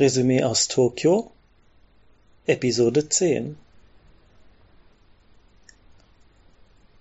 [0.00, 1.30] Resümee aus Tokio,
[2.46, 3.56] Episode 10.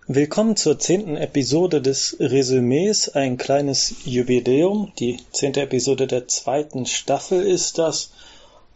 [0.05, 4.91] Willkommen zur zehnten Episode des Resümees, ein kleines Jubiläum.
[4.99, 8.11] Die zehnte Episode der zweiten Staffel ist das.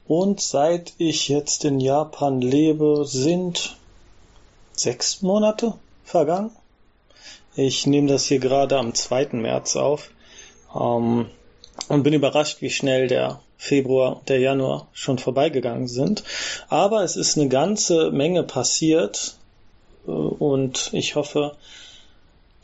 [0.07, 3.75] Und seit ich jetzt in Japan lebe, sind
[4.71, 5.73] sechs Monate
[6.05, 6.51] vergangen.
[7.57, 9.33] Ich nehme das hier gerade am 2.
[9.33, 10.11] März auf
[10.73, 11.25] ähm,
[11.89, 16.23] und bin überrascht, wie schnell der Februar, der Januar schon vorbeigegangen sind.
[16.69, 19.35] Aber es ist eine ganze Menge passiert
[20.07, 21.55] äh, und ich hoffe,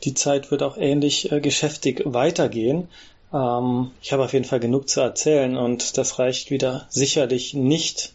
[0.04, 2.88] die Zeit wird auch ähnlich äh, geschäftig weitergehen.
[3.32, 8.12] Ähm, ich habe auf jeden Fall genug zu erzählen und das reicht wieder sicherlich nicht.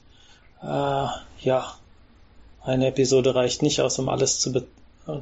[0.61, 1.07] Äh,
[1.41, 1.75] ja,
[2.63, 4.65] eine Episode reicht nicht aus, um alles zu,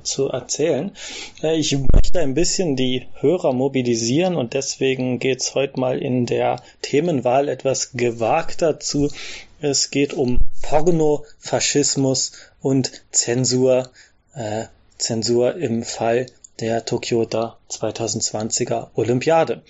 [0.04, 0.92] zu erzählen.
[1.42, 6.62] Äh, ich möchte ein bisschen die Hörer mobilisieren und deswegen geht's heute mal in der
[6.82, 9.10] Themenwahl etwas gewagter zu.
[9.62, 13.90] Es geht um Porno, Faschismus und Zensur,
[14.36, 14.66] äh,
[14.98, 16.28] Zensur im Fall
[16.60, 19.64] der Tokyota 2020er Olympiade.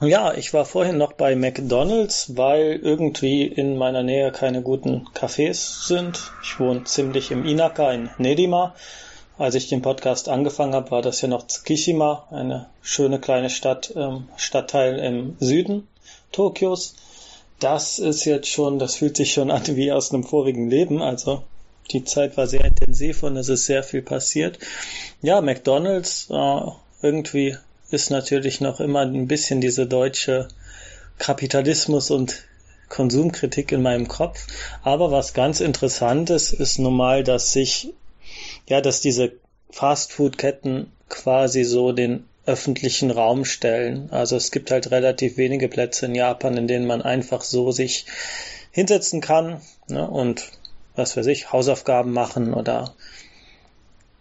[0.00, 5.86] Ja, ich war vorhin noch bei McDonald's, weil irgendwie in meiner Nähe keine guten Cafés
[5.86, 6.32] sind.
[6.42, 8.74] Ich wohne ziemlich im Inaka in Nedima.
[9.36, 13.92] Als ich den Podcast angefangen habe, war das ja noch Tsukishima, eine schöne kleine Stadt,
[13.96, 15.88] ähm, Stadtteil im Süden
[16.30, 16.94] Tokios.
[17.58, 21.02] Das ist jetzt schon, das fühlt sich schon an wie aus einem vorigen Leben.
[21.02, 21.42] Also
[21.90, 24.58] die Zeit war sehr intensiv und es ist sehr viel passiert.
[25.20, 26.60] Ja, McDonald's äh,
[27.02, 27.56] irgendwie
[27.90, 30.48] ist natürlich noch immer ein bisschen diese deutsche
[31.18, 32.44] Kapitalismus und
[32.88, 34.46] Konsumkritik in meinem Kopf.
[34.82, 37.92] Aber was ganz interessant ist, ist nun mal, dass sich,
[38.66, 39.32] ja, dass diese
[39.70, 44.08] Fastfood-Ketten quasi so den öffentlichen Raum stellen.
[44.10, 48.06] Also es gibt halt relativ wenige Plätze in Japan, in denen man einfach so sich
[48.70, 50.50] hinsetzen kann ne, und
[50.96, 52.94] was weiß ich, Hausaufgaben machen oder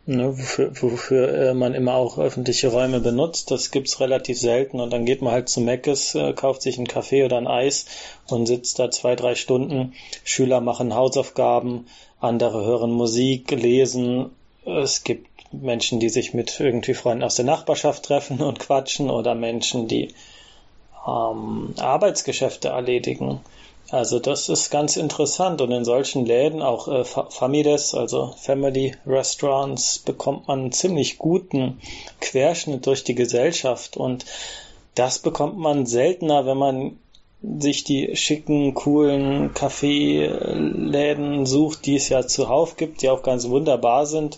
[0.06, 3.52] ne, wofür, wofür äh, man immer auch öffentliche Räume benutzt.
[3.52, 6.88] Das gibt's relativ selten und dann geht man halt zu Meckes, äh, kauft sich einen
[6.88, 7.86] Kaffee oder ein Eis
[8.28, 9.94] und sitzt da zwei, drei Stunden.
[10.24, 11.88] Schüler machen Hausaufgaben,
[12.24, 14.32] andere hören Musik, lesen.
[14.66, 19.36] Es gibt Menschen, die sich mit irgendwie Freunden aus der Nachbarschaft treffen und quatschen oder
[19.36, 20.14] Menschen, die
[21.08, 23.42] ähm, Arbeitsgeschäfte erledigen.
[23.90, 30.00] Also das ist ganz interessant und in solchen Läden, auch äh, Familes, also Family Restaurants,
[30.00, 31.80] bekommt man einen ziemlich guten
[32.22, 34.26] Querschnitt durch die Gesellschaft und
[34.96, 37.00] das bekommt man seltener, wenn man
[37.60, 44.06] sich die schicken, coolen Kaffeeläden sucht, die es ja zuhauf gibt, die auch ganz wunderbar
[44.06, 44.38] sind,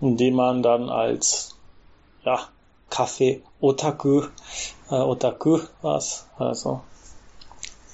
[0.00, 1.56] indem man dann als
[2.24, 2.48] ja,
[2.88, 4.22] Kaffee Otaku,
[4.90, 6.82] äh, Otaku was, also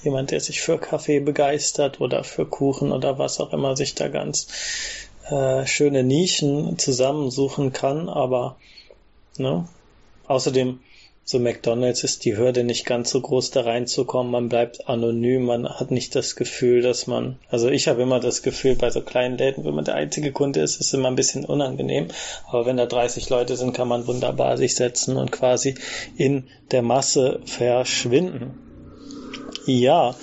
[0.03, 4.07] jemand, der sich für Kaffee begeistert oder für Kuchen oder was auch immer, sich da
[4.07, 4.47] ganz
[5.29, 8.09] äh, schöne Nischen zusammensuchen kann.
[8.09, 8.57] Aber
[9.37, 9.67] ne,
[10.27, 10.79] außerdem
[11.25, 14.31] so McDonald's ist die Hürde nicht ganz so groß, da reinzukommen.
[14.31, 18.41] Man bleibt anonym, man hat nicht das Gefühl, dass man, also ich habe immer das
[18.41, 21.15] Gefühl, bei so kleinen Läden, wenn man der einzige Kunde ist, ist es immer ein
[21.15, 22.09] bisschen unangenehm.
[22.47, 25.75] Aber wenn da 30 Leute sind, kann man wunderbar sich setzen und quasi
[26.17, 28.59] in der Masse verschwinden.
[29.65, 30.15] Ja,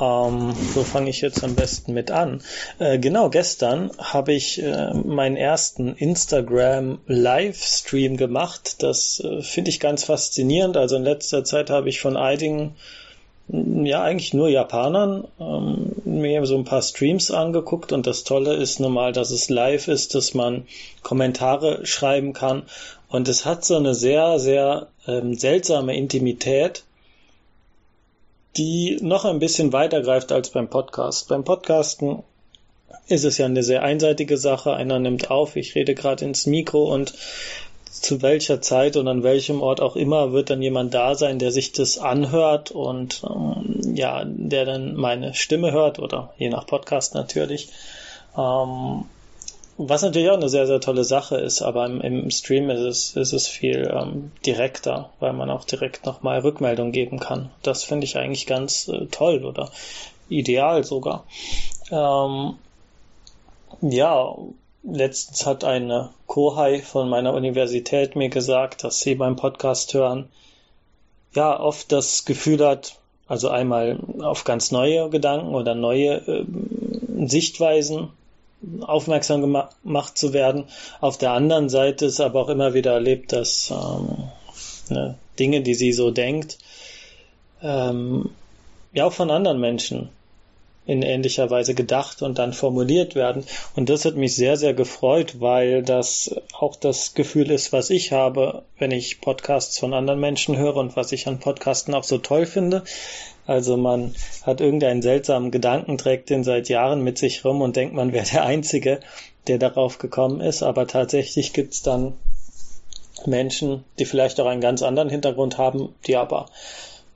[0.00, 2.42] ähm, wo fange ich jetzt am besten mit an?
[2.78, 8.82] Äh, genau, gestern habe ich äh, meinen ersten Instagram Livestream gemacht.
[8.82, 10.76] Das äh, finde ich ganz faszinierend.
[10.76, 12.74] Also in letzter Zeit habe ich von einigen,
[13.48, 18.80] ja eigentlich nur Japanern, ähm, mir so ein paar Streams angeguckt und das Tolle ist
[18.80, 20.66] nun mal, dass es live ist, dass man
[21.02, 22.62] Kommentare schreiben kann
[23.08, 26.84] und es hat so eine sehr, sehr ähm, seltsame Intimität
[28.56, 31.28] die noch ein bisschen weiter greift als beim Podcast.
[31.28, 32.22] Beim Podcasten
[33.06, 34.74] ist es ja eine sehr einseitige Sache.
[34.74, 37.14] Einer nimmt auf, ich rede gerade ins Mikro und
[37.90, 41.52] zu welcher Zeit und an welchem Ort auch immer wird dann jemand da sein, der
[41.52, 47.14] sich das anhört und ähm, ja, der dann meine Stimme hört oder je nach Podcast
[47.14, 47.68] natürlich.
[48.36, 49.04] Ähm,
[49.76, 53.16] was natürlich auch eine sehr, sehr tolle Sache ist, aber im, im Stream ist es,
[53.16, 57.50] ist es viel ähm, direkter, weil man auch direkt nochmal Rückmeldung geben kann.
[57.62, 59.70] Das finde ich eigentlich ganz äh, toll oder
[60.28, 61.24] ideal sogar.
[61.90, 62.54] Ähm,
[63.80, 64.34] ja,
[64.84, 70.28] letztens hat eine Kohai von meiner Universität mir gesagt, dass sie beim Podcast hören
[71.34, 76.44] ja oft das Gefühl hat, also einmal auf ganz neue Gedanken oder neue äh,
[77.26, 78.10] Sichtweisen
[78.80, 80.64] aufmerksam gemacht zu werden.
[81.00, 84.28] Auf der anderen Seite ist aber auch immer wieder erlebt, dass ähm,
[84.90, 86.58] ne, Dinge, die sie so denkt,
[87.62, 88.30] ähm,
[88.92, 90.10] ja auch von anderen Menschen
[90.86, 93.44] in ähnlicher Weise gedacht und dann formuliert werden.
[93.74, 98.12] Und das hat mich sehr, sehr gefreut, weil das auch das Gefühl ist, was ich
[98.12, 102.18] habe, wenn ich Podcasts von anderen Menschen höre und was ich an Podcasten auch so
[102.18, 102.82] toll finde.
[103.46, 107.94] Also man hat irgendeinen seltsamen Gedanken, trägt den seit Jahren mit sich rum und denkt,
[107.94, 109.00] man wäre der Einzige,
[109.46, 110.62] der darauf gekommen ist.
[110.62, 112.14] Aber tatsächlich gibt's dann
[113.26, 116.46] Menschen, die vielleicht auch einen ganz anderen Hintergrund haben, die aber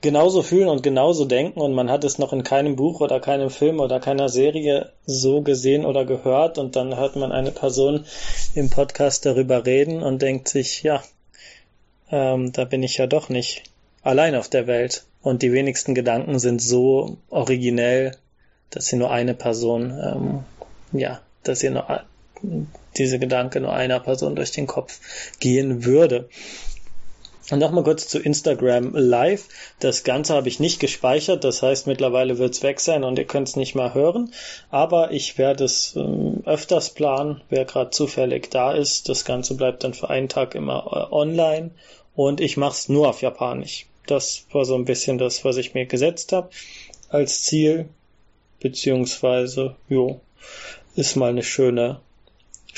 [0.01, 3.51] genauso fühlen und genauso denken und man hat es noch in keinem Buch oder keinem
[3.51, 8.05] Film oder keiner Serie so gesehen oder gehört und dann hört man eine Person
[8.55, 11.03] im Podcast darüber reden und denkt sich, ja,
[12.11, 13.65] ähm, da bin ich ja doch nicht
[14.03, 18.17] allein auf der Welt und die wenigsten Gedanken sind so originell,
[18.71, 21.87] dass sie nur eine Person, ähm, ja, dass sie nur
[22.97, 25.01] diese Gedanke nur einer Person durch den Kopf
[25.41, 26.29] gehen würde.
[27.51, 29.49] Nochmal kurz zu Instagram Live.
[29.81, 33.25] Das Ganze habe ich nicht gespeichert, das heißt mittlerweile wird es weg sein und ihr
[33.25, 34.35] könnt es nicht mehr hören.
[34.71, 39.09] Aber ich werde es ähm, öfters planen, wer gerade zufällig da ist.
[39.09, 41.71] Das Ganze bleibt dann für einen Tag immer äh, online
[42.15, 43.87] und ich mache es nur auf Japanisch.
[44.07, 46.51] Das war so ein bisschen das, was ich mir gesetzt habe
[47.09, 47.89] als Ziel,
[48.61, 50.21] beziehungsweise, jo,
[50.97, 52.01] ist mal eine schöne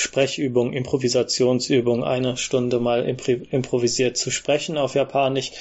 [0.01, 5.53] Sprechübung, Improvisationsübung, eine Stunde mal improvisiert zu sprechen auf Japanisch.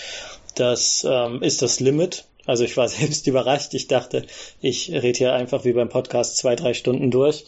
[0.55, 2.25] Das ähm, ist das Limit.
[2.45, 3.73] Also ich war selbst überrascht.
[3.73, 4.25] Ich dachte,
[4.61, 7.45] ich rede hier einfach wie beim Podcast zwei, drei Stunden durch.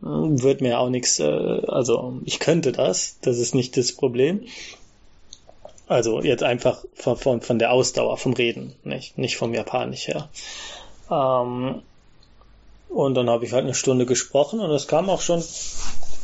[0.00, 4.46] Hm, wird mir auch nichts, äh, also ich könnte das, das ist nicht das Problem.
[5.88, 10.28] Also jetzt einfach von, von, von der Ausdauer, vom Reden, nicht, nicht vom Japanisch her.
[11.10, 11.82] Ähm,
[12.88, 15.42] und dann habe ich halt eine Stunde gesprochen und es kam auch schon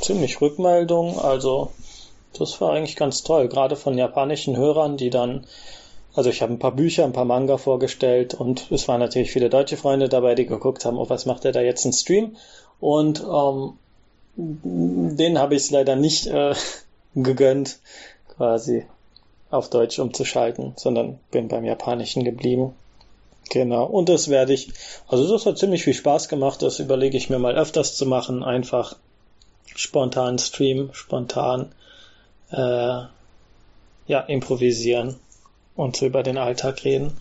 [0.04, 1.18] ziemlich Rückmeldung.
[1.18, 1.70] Also
[2.38, 5.46] das war eigentlich ganz toll, gerade von japanischen Hörern, die dann,
[6.14, 9.50] also ich habe ein paar Bücher, ein paar Manga vorgestellt und es waren natürlich viele
[9.50, 12.36] deutsche Freunde dabei, die geguckt haben, oh, was macht der da jetzt ein Stream?
[12.80, 13.74] Und ähm,
[14.36, 16.54] denen habe ich es leider nicht äh,
[17.14, 17.78] gegönnt,
[18.36, 18.84] quasi
[19.50, 22.74] auf Deutsch umzuschalten, sondern bin beim Japanischen geblieben.
[23.50, 24.72] Genau, und das werde ich,
[25.06, 28.42] also das hat ziemlich viel Spaß gemacht, das überlege ich mir mal öfters zu machen,
[28.42, 28.96] einfach
[29.74, 31.72] spontan Stream, spontan
[32.50, 33.02] äh,
[34.06, 35.16] ja, improvisieren
[35.76, 37.16] und so über den Alltag reden.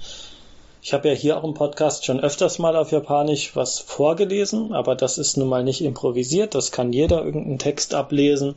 [0.85, 4.95] Ich habe ja hier auch im Podcast schon öfters mal auf Japanisch was vorgelesen, aber
[4.95, 6.55] das ist nun mal nicht improvisiert.
[6.55, 8.55] Das kann jeder irgendeinen Text ablesen.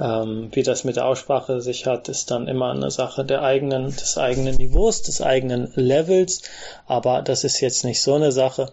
[0.00, 3.94] Ähm, wie das mit der Aussprache sich hat, ist dann immer eine Sache der eigenen,
[3.94, 6.40] des eigenen Niveaus, des eigenen Levels.
[6.86, 8.72] Aber das ist jetzt nicht so eine Sache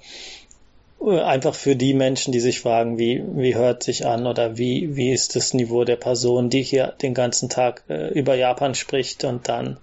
[1.02, 5.12] einfach für die Menschen, die sich fragen, wie, wie hört sich an oder wie, wie
[5.12, 9.48] ist das Niveau der Person, die hier den ganzen Tag äh, über Japan spricht und
[9.48, 9.78] dann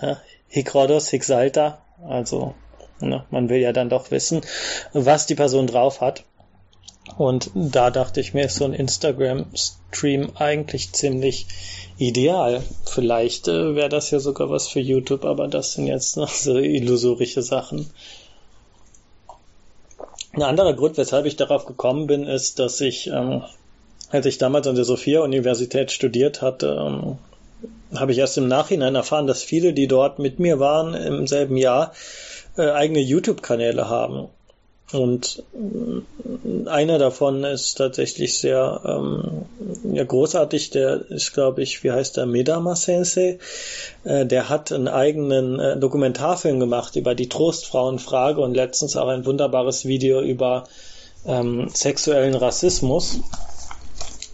[0.00, 0.14] äh,
[0.48, 2.54] Hikrodos, Hiksalta, also
[3.00, 4.42] ne, man will ja dann doch wissen,
[4.92, 6.24] was die Person drauf hat.
[7.16, 11.46] Und da dachte ich mir, ist so ein Instagram-Stream eigentlich ziemlich
[11.98, 12.62] ideal.
[12.84, 16.56] Vielleicht äh, wäre das ja sogar was für YouTube, aber das sind jetzt noch so
[16.58, 17.90] illusorische Sachen.
[20.32, 23.42] Ein anderer Grund, weshalb ich darauf gekommen bin, ist, dass ich, ähm,
[24.10, 27.18] als ich damals an der Sophia-Universität studiert hatte, ähm,
[27.98, 31.56] habe ich erst im Nachhinein erfahren, dass viele, die dort mit mir waren im selben
[31.56, 31.92] Jahr,
[32.56, 34.28] äh, eigene YouTube-Kanäle haben.
[34.92, 39.46] Und äh, einer davon ist tatsächlich sehr ähm,
[39.94, 40.70] ja, großartig.
[40.70, 43.38] Der ist, glaube ich, wie heißt der, Medama Sensei.
[44.04, 49.26] Äh, der hat einen eigenen äh, Dokumentarfilm gemacht über die Trostfrauenfrage und letztens auch ein
[49.26, 50.64] wunderbares Video über
[51.24, 53.20] ähm, sexuellen Rassismus.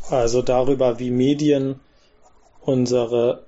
[0.08, 1.80] Also darüber, wie Medien
[2.62, 3.42] unsere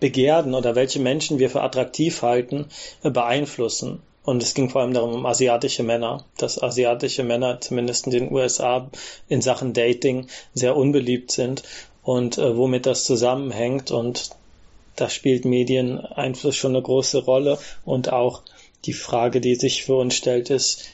[0.00, 2.66] Begehrden oder welche Menschen wir für attraktiv halten,
[3.02, 4.00] äh, beeinflussen.
[4.24, 8.32] Und es ging vor allem darum, um asiatische Männer, dass asiatische Männer zumindest in den
[8.32, 8.90] USA
[9.28, 11.62] in Sachen Dating sehr unbeliebt sind
[12.02, 13.90] und äh, womit das zusammenhängt.
[13.90, 14.30] Und
[14.96, 17.58] da spielt Medieneinfluss schon eine große Rolle.
[17.84, 18.42] Und auch
[18.86, 20.84] die Frage, die sich für uns stellt, ist,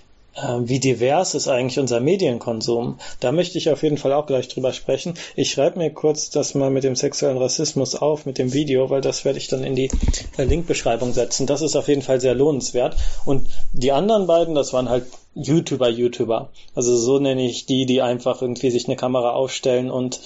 [0.61, 2.99] wie divers ist eigentlich unser Medienkonsum?
[3.19, 5.15] Da möchte ich auf jeden Fall auch gleich drüber sprechen.
[5.35, 9.01] Ich schreibe mir kurz das mal mit dem sexuellen Rassismus auf, mit dem Video, weil
[9.01, 9.91] das werde ich dann in die
[10.39, 11.47] äh, Linkbeschreibung setzen.
[11.47, 12.97] Das ist auf jeden Fall sehr lohnenswert.
[13.25, 16.51] Und die anderen beiden, das waren halt YouTuber, YouTuber.
[16.75, 20.21] Also so nenne ich die, die einfach irgendwie sich eine Kamera aufstellen und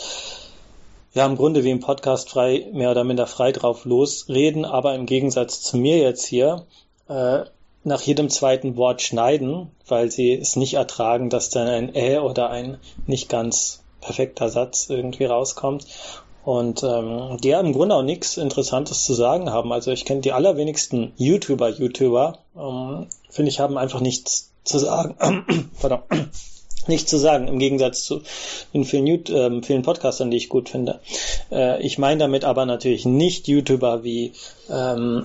[1.15, 5.07] ja, im Grunde wie im Podcast frei, mehr oder minder frei drauf losreden, aber im
[5.07, 6.67] Gegensatz zu mir jetzt hier,
[7.09, 7.45] äh,
[7.85, 12.51] nach jedem zweiten Wort schneiden, weil sie es nicht ertragen, dass dann ein Ä oder
[12.51, 15.87] ein nicht ganz perfekter Satz irgendwie rauskommt.
[16.45, 19.73] Und ähm, die ja im Grunde auch nichts Interessantes zu sagen haben.
[19.73, 24.79] Also ich kenne die allerwenigsten YouTuber, YouTuber, äh, ähm, finde ich, haben einfach nichts zu
[24.79, 25.17] sagen.
[25.81, 26.01] Pardon.
[26.87, 28.21] Nichts zu sagen, im Gegensatz zu
[28.75, 31.01] den vielen, äh, vielen Podcastern, die ich gut finde.
[31.51, 34.35] Äh, ich meine damit aber natürlich nicht YouTuber wie
[34.69, 35.23] ähm,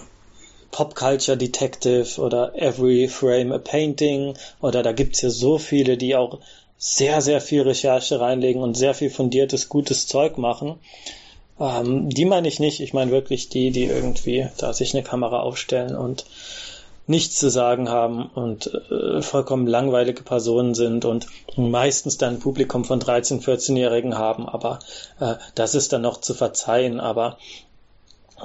[0.71, 6.15] Pop Culture Detective oder Every Frame a Painting oder da gibt's ja so viele, die
[6.15, 6.39] auch
[6.77, 10.79] sehr, sehr viel Recherche reinlegen und sehr viel fundiertes, gutes Zeug machen.
[11.59, 12.79] Ähm, die meine ich nicht.
[12.79, 16.25] Ich meine wirklich die, die irgendwie da sich eine Kamera aufstellen und
[17.05, 21.25] nichts zu sagen haben und äh, vollkommen langweilige Personen sind und
[21.57, 24.79] meistens dann ein Publikum von 13-, 14-Jährigen haben, aber
[25.19, 26.99] äh, das ist dann noch zu verzeihen.
[26.99, 27.37] Aber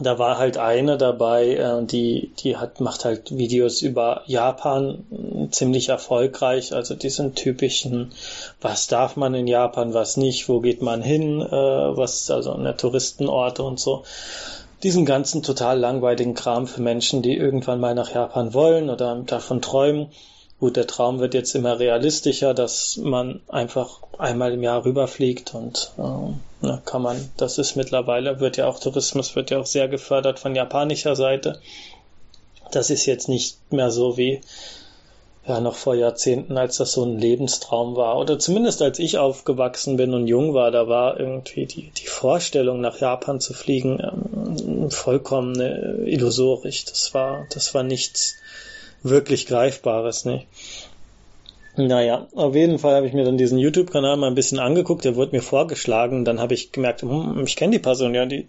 [0.01, 5.05] da war halt eine dabei, äh, die, die hat, macht halt Videos über Japan
[5.51, 8.13] ziemlich erfolgreich, also diesen typischen,
[8.61, 12.77] was darf man in Japan, was nicht, wo geht man hin, äh, was, also eine
[12.77, 14.05] Touristenorte und so.
[14.83, 19.63] Diesen ganzen total langweiligen Kram für Menschen, die irgendwann mal nach Japan wollen oder davon
[19.63, 20.09] träumen.
[20.65, 25.93] Gut, der Traum wird jetzt immer realistischer, dass man einfach einmal im Jahr rüberfliegt und
[25.99, 29.89] äh, ne, kann man, das ist mittlerweile, wird ja auch Tourismus, wird ja auch sehr
[29.89, 31.61] gefördert von japanischer Seite.
[32.73, 34.41] Das ist jetzt nicht mehr so wie
[35.47, 38.17] ja noch vor Jahrzehnten, als das so ein Lebenstraum war.
[38.17, 42.81] Oder zumindest als ich aufgewachsen bin und jung war, da war irgendwie die, die Vorstellung,
[42.81, 46.87] nach Japan zu fliegen, ähm, vollkommen äh, illusorisch.
[46.87, 48.39] Das war, das war nichts
[49.05, 50.47] wirklich Greifbares, nicht?
[51.77, 55.17] Naja, auf jeden Fall habe ich mir dann diesen YouTube-Kanal mal ein bisschen angeguckt, der
[55.17, 58.47] wurde mir vorgeschlagen, dann habe ich gemerkt, hm, ich kenne die Person, ja, die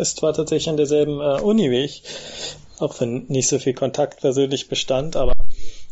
[0.00, 2.02] ist zwar tatsächlich an derselben äh, Uni wie ich,
[2.78, 5.32] auch wenn nicht so viel Kontakt persönlich bestand, aber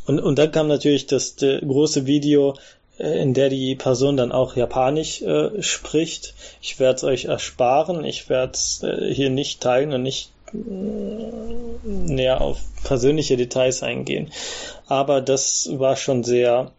[0.07, 2.55] und, und dann kam natürlich das, das große Video,
[2.99, 6.35] äh, in der die Person dann auch Japanisch äh, spricht.
[6.63, 10.31] Ich werde es euch ersparen, ich werde es äh, hier nicht teilen und nicht
[12.05, 14.31] näher auf persönliche Details eingehen.
[14.87, 16.73] Aber das war schon sehr,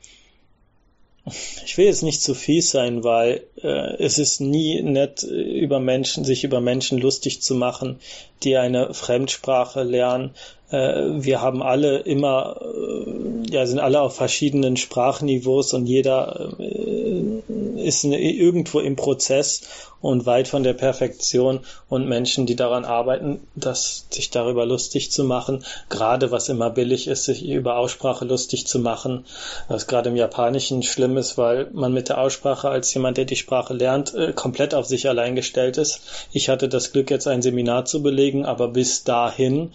[1.66, 6.24] ich will jetzt nicht zu fies sein, weil äh, es ist nie nett, über Menschen,
[6.24, 8.00] sich über Menschen lustig zu machen,
[8.44, 14.76] die eine Fremdsprache lernen, äh, wir haben alle immer, äh, ja, sind alle auf verschiedenen
[14.76, 19.62] Sprachniveaus und jeder äh, ist irgendwo im Prozess
[20.02, 25.24] und weit von der Perfektion und Menschen, die daran arbeiten, das, sich darüber lustig zu
[25.24, 29.24] machen, gerade was immer billig ist, sich über Aussprache lustig zu machen,
[29.70, 33.38] was gerade im Japanischen schlimm ist, weil man mit der Aussprache als jemand, der die
[33.38, 36.02] Sprache lernt, komplett auf sich allein gestellt ist.
[36.34, 39.72] Ich hatte das Glück, jetzt ein Seminar zu belegen, aber bis dahin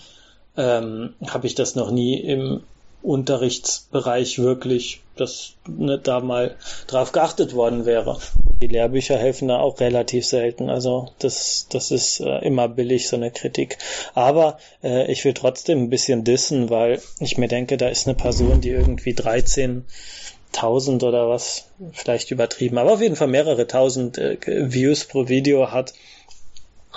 [0.56, 2.62] ähm, habe ich das noch nie im
[3.02, 6.56] Unterrichtsbereich wirklich, dass ne, da mal
[6.86, 8.18] drauf geachtet worden wäre.
[8.62, 10.70] Die Lehrbücher helfen da auch relativ selten.
[10.70, 13.78] Also das, das ist äh, immer billig, so eine Kritik.
[14.14, 18.14] Aber äh, ich will trotzdem ein bisschen dissen, weil ich mir denke, da ist eine
[18.14, 24.36] Person, die irgendwie 13.000 oder was, vielleicht übertrieben, aber auf jeden Fall mehrere tausend äh,
[24.46, 25.92] Views pro Video hat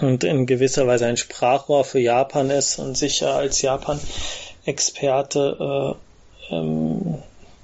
[0.02, 5.98] und in gewisser Weise ein Sprachrohr für Japan ist und sich als Japan-Experte
[6.50, 7.16] äh, ähm,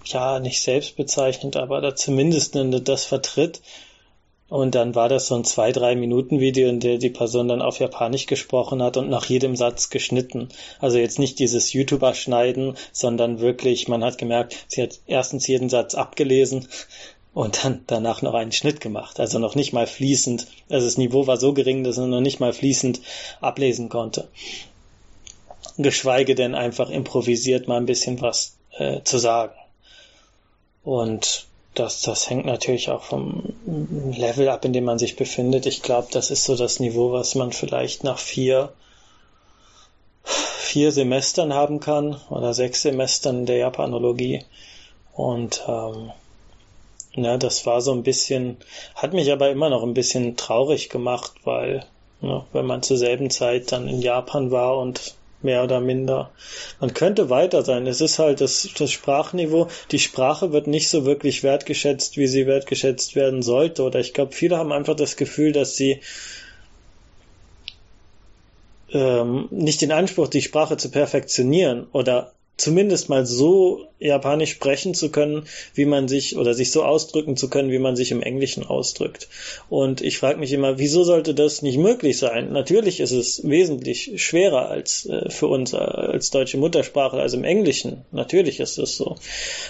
[0.05, 3.61] ja nicht selbst bezeichnet, aber da zumindest das vertritt.
[4.49, 7.61] Und dann war das so ein zwei, drei Minuten Video, in der die Person dann
[7.61, 10.49] auf Japanisch gesprochen hat und nach jedem Satz geschnitten.
[10.79, 15.69] Also jetzt nicht dieses YouTuber schneiden, sondern wirklich, man hat gemerkt, sie hat erstens jeden
[15.69, 16.67] Satz abgelesen
[17.33, 19.19] und dann danach noch einen Schnitt gemacht.
[19.19, 20.47] Also noch nicht mal fließend.
[20.69, 22.99] Also das Niveau war so gering, dass er noch nicht mal fließend
[23.39, 24.27] ablesen konnte.
[25.77, 29.53] Geschweige denn einfach improvisiert mal ein bisschen was äh, zu sagen.
[30.83, 35.65] Und das, das hängt natürlich auch vom Level ab, in dem man sich befindet.
[35.65, 38.73] Ich glaube, das ist so das Niveau, was man vielleicht nach vier,
[40.23, 44.43] vier Semestern haben kann oder sechs Semestern der Japanologie.
[45.13, 46.11] Und ähm,
[47.13, 48.57] ja, das war so ein bisschen,
[48.95, 51.85] hat mich aber immer noch ein bisschen traurig gemacht, weil,
[52.21, 56.31] ne, wenn man zur selben Zeit dann in Japan war und mehr oder minder.
[56.79, 57.87] Man könnte weiter sein.
[57.87, 59.67] Es ist halt das, das Sprachniveau.
[59.91, 63.83] Die Sprache wird nicht so wirklich wertgeschätzt, wie sie wertgeschätzt werden sollte.
[63.83, 65.99] Oder ich glaube, viele haben einfach das Gefühl, dass sie
[68.93, 75.09] ähm, nicht den Anspruch, die Sprache zu perfektionieren oder zumindest mal so Japanisch sprechen zu
[75.09, 78.65] können, wie man sich oder sich so ausdrücken zu können, wie man sich im Englischen
[78.65, 79.27] ausdrückt.
[79.69, 82.51] Und ich frage mich immer, wieso sollte das nicht möglich sein?
[82.51, 87.43] Natürlich ist es wesentlich schwerer als äh, für uns äh, als deutsche Muttersprache, als im
[87.43, 88.05] Englischen.
[88.11, 89.15] Natürlich ist es so.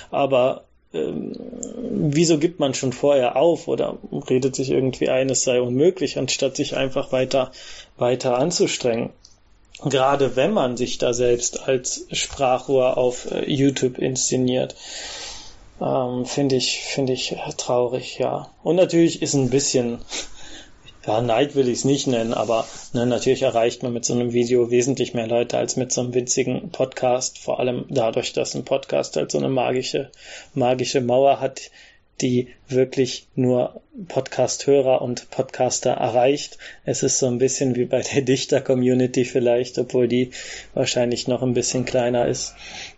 [0.09, 1.33] Aber ähm,
[2.11, 3.97] wieso gibt man schon vorher auf oder
[4.29, 7.51] redet sich irgendwie ein, es sei unmöglich, anstatt sich einfach weiter,
[7.97, 9.11] weiter anzustrengen?
[9.83, 14.75] Gerade wenn man sich da selbst als Sprachrohr auf äh, YouTube inszeniert.
[15.81, 18.51] Ähm, finde ich, finde ich traurig, ja.
[18.63, 19.99] Und natürlich ist ein bisschen,
[21.07, 24.31] ja, Neid will ich es nicht nennen, aber ne, natürlich erreicht man mit so einem
[24.33, 27.39] Video wesentlich mehr Leute als mit so einem winzigen Podcast.
[27.39, 30.11] Vor allem dadurch, dass ein Podcast halt so eine magische,
[30.53, 31.71] magische Mauer hat,
[32.21, 36.57] die wirklich nur Podcast-Hörer und Podcaster erreicht.
[36.85, 40.31] Es ist so ein bisschen wie bei der Dichter-Community vielleicht, obwohl die
[40.73, 42.53] wahrscheinlich noch ein bisschen kleiner ist.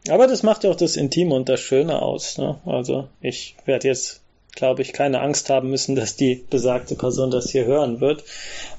[0.10, 2.38] Aber das macht ja auch das Intime und das Schöne aus.
[2.38, 2.60] Ne?
[2.65, 4.22] Also ich werde jetzt,
[4.56, 8.24] glaube ich, keine Angst haben müssen, dass die besagte Person das hier hören wird,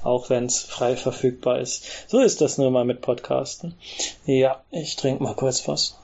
[0.03, 1.85] auch wenn es frei verfügbar ist.
[2.07, 3.75] So ist das nur mal mit Podcasten.
[4.25, 5.97] Ja, ich trinke mal kurz was.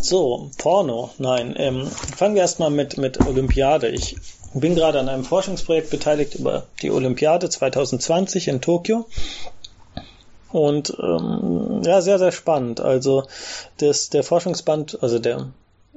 [0.00, 1.10] So, Porno.
[1.18, 3.88] Nein, ähm, fangen wir erstmal mit, mit Olympiade.
[3.88, 4.16] Ich
[4.54, 9.06] bin gerade an einem Forschungsprojekt beteiligt über die Olympiade 2020 in Tokio.
[10.50, 12.80] Und ähm, ja, sehr, sehr spannend.
[12.80, 13.24] Also
[13.78, 15.48] das, der Forschungsband, also der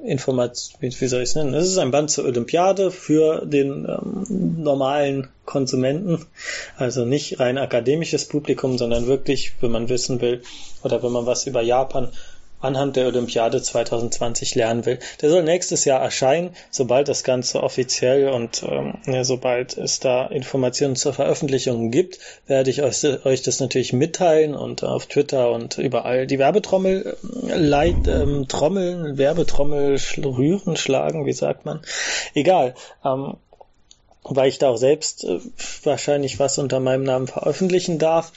[0.03, 1.53] Information, wie, soll ich es nennen?
[1.53, 6.25] Es ist ein Band zur Olympiade für den ähm, normalen Konsumenten,
[6.77, 10.41] also nicht rein akademisches Publikum, sondern wirklich, wenn man wissen will
[10.83, 12.11] oder wenn man was über Japan
[12.65, 14.99] anhand der Olympiade 2020 lernen will.
[15.21, 20.25] Der soll nächstes Jahr erscheinen, sobald das Ganze offiziell und ähm, ja, sobald es da
[20.25, 25.77] Informationen zur Veröffentlichung gibt, werde ich euch, euch das natürlich mitteilen und auf Twitter und
[25.77, 27.17] überall die Werbetrommel
[27.47, 31.81] äh, leit, ähm, trommeln, Werbetrommel rühren, schlagen, wie sagt man?
[32.33, 32.75] Egal.
[33.03, 33.37] Ähm,
[34.27, 35.39] weil ich da auch selbst äh,
[35.83, 38.31] wahrscheinlich was unter meinem Namen veröffentlichen darf.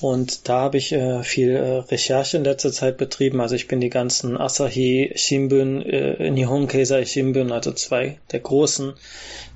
[0.00, 3.40] Und da habe ich äh, viel äh, Recherche in letzter Zeit betrieben.
[3.40, 8.94] Also ich bin die ganzen Asahi Shimbun, äh, Nihon Keizai Shimbun, also zwei der großen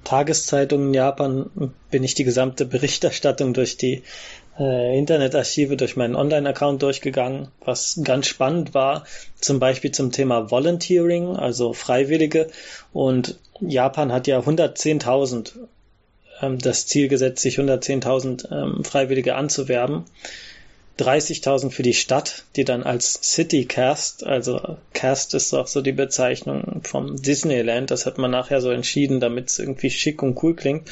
[0.05, 4.03] Tageszeitungen in Japan, bin ich die gesamte Berichterstattung durch die
[4.59, 9.05] äh, Internetarchive, durch meinen Online-Account durchgegangen, was ganz spannend war,
[9.41, 12.49] zum Beispiel zum Thema Volunteering, also Freiwillige.
[12.93, 15.53] Und Japan hat ja 110.000
[16.41, 20.05] ähm, das Ziel gesetzt, sich 110.000 ähm, Freiwillige anzuwerben.
[20.99, 25.93] 30.000 für die Stadt, die dann als City Cast, also Cast ist auch so die
[25.93, 30.55] Bezeichnung vom Disneyland, das hat man nachher so entschieden, damit es irgendwie schick und cool
[30.55, 30.89] klingt.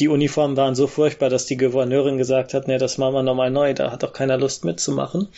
[0.00, 3.50] Die Uniformen waren so furchtbar, dass die Gouverneurin gesagt hat, nee, das machen wir nochmal
[3.50, 5.28] neu, da hat auch keiner Lust mitzumachen.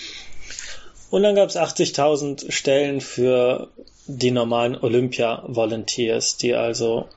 [1.10, 3.68] Und dann gab es 80.000 Stellen für
[4.06, 7.08] die normalen Olympia-Volunteers, die also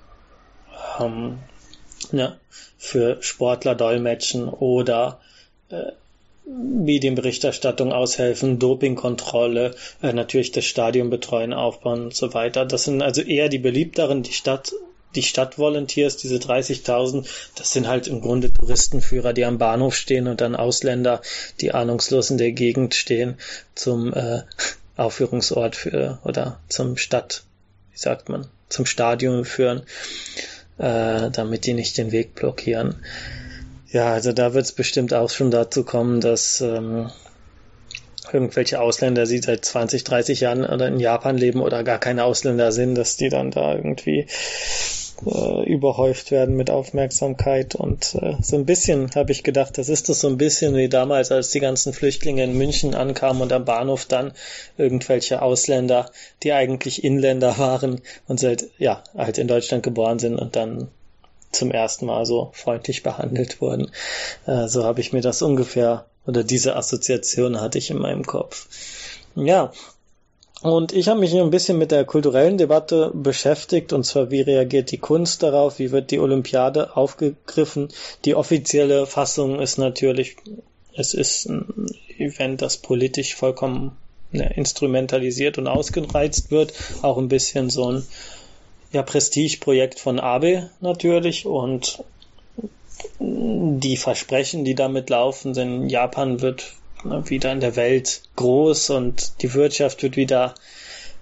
[1.00, 1.38] ähm,
[2.12, 2.38] ja,
[2.78, 5.20] für Sportler dolmetschen oder
[5.70, 5.92] äh,
[6.50, 12.66] Medienberichterstattung aushelfen, Dopingkontrolle, äh, natürlich das Stadion betreuen, aufbauen und so weiter.
[12.66, 14.74] Das sind also eher die beliebteren, die Stadt,
[15.16, 20.42] die Stadtvolunteers, diese 30.000, das sind halt im Grunde Touristenführer, die am Bahnhof stehen und
[20.42, 21.22] dann Ausländer,
[21.62, 23.38] die ahnungslos in der Gegend stehen,
[23.76, 24.42] zum äh,
[24.98, 27.44] Aufführungsort für, oder zum Stadt,
[27.92, 29.84] wie sagt man, zum Stadion führen
[30.80, 32.96] äh, damit die nicht den Weg blockieren.
[33.92, 37.10] Ja, also da wird es bestimmt auch schon dazu kommen, dass ähm,
[38.32, 42.96] irgendwelche Ausländer, die seit 20, 30 Jahren in Japan leben oder gar keine Ausländer sind,
[42.96, 44.28] dass die dann da irgendwie
[45.26, 47.76] äh, überhäuft werden mit Aufmerksamkeit.
[47.76, 50.90] Und äh, so ein bisschen habe ich gedacht, das ist das so ein bisschen wie
[50.90, 54.34] damals, als die ganzen Flüchtlinge in München ankamen und am Bahnhof dann
[54.78, 56.12] irgendwelche Ausländer,
[56.44, 60.90] die eigentlich Inländer waren und seit, ja, halt in Deutschland geboren sind und dann
[61.52, 63.92] zum ersten Mal so freundlich behandelt wurden.
[64.46, 68.68] Äh, so habe ich mir das ungefähr oder diese Assoziation hatte ich in meinem Kopf.
[69.36, 69.72] Ja,
[70.62, 74.92] und ich habe mich ein bisschen mit der kulturellen Debatte beschäftigt, und zwar wie reagiert
[74.92, 77.90] die Kunst darauf, wie wird die Olympiade aufgegriffen.
[78.26, 80.36] Die offizielle Fassung ist natürlich,
[80.96, 83.98] es ist ein Event, das politisch vollkommen
[84.32, 86.74] ne, instrumentalisiert und ausgereizt wird.
[87.02, 88.04] Auch ein bisschen so ein
[88.92, 92.04] ja, Prestigeprojekt von Abe natürlich und
[93.20, 99.54] die Versprechen, die damit laufen, sind Japan wird wieder in der Welt groß und die
[99.54, 100.56] Wirtschaft wird wieder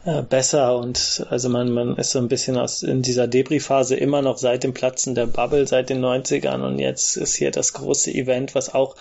[0.05, 4.21] äh, besser und also man, man ist so ein bisschen aus in dieser Debris-Phase immer
[4.21, 8.11] noch seit dem Platzen der Bubble seit den 90ern und jetzt ist hier das große
[8.11, 8.95] Event, was auch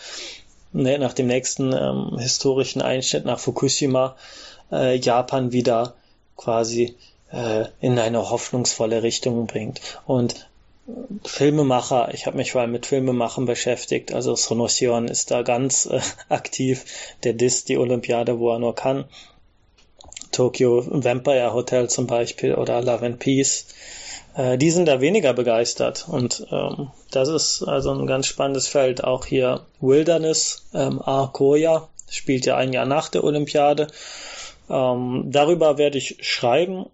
[0.73, 4.17] ne, nach dem nächsten ähm, historischen Einschnitt nach Fukushima
[4.71, 5.95] äh, Japan wieder
[6.37, 6.97] quasi
[7.33, 9.81] äh, in eine hoffnungsvolle Richtung bringt.
[10.07, 10.49] Und
[11.25, 16.85] Filmemacher, ich habe mich allem mit Filmemachern beschäftigt, also Sonosion ist da ganz äh, aktiv,
[17.25, 19.05] der disst die Olympiade, wo er nur kann.
[20.31, 23.66] Tokyo Vampire Hotel zum Beispiel oder Love and Peace,
[24.37, 26.07] äh, die sind da weniger begeistert.
[26.09, 29.03] Und ähm, das ist also ein ganz spannendes Feld.
[29.03, 33.88] Auch hier Wilderness, ähm, Arkoya, spielt ja ein Jahr nach der Olympiade.
[34.68, 36.87] Ähm, darüber werde ich schreiben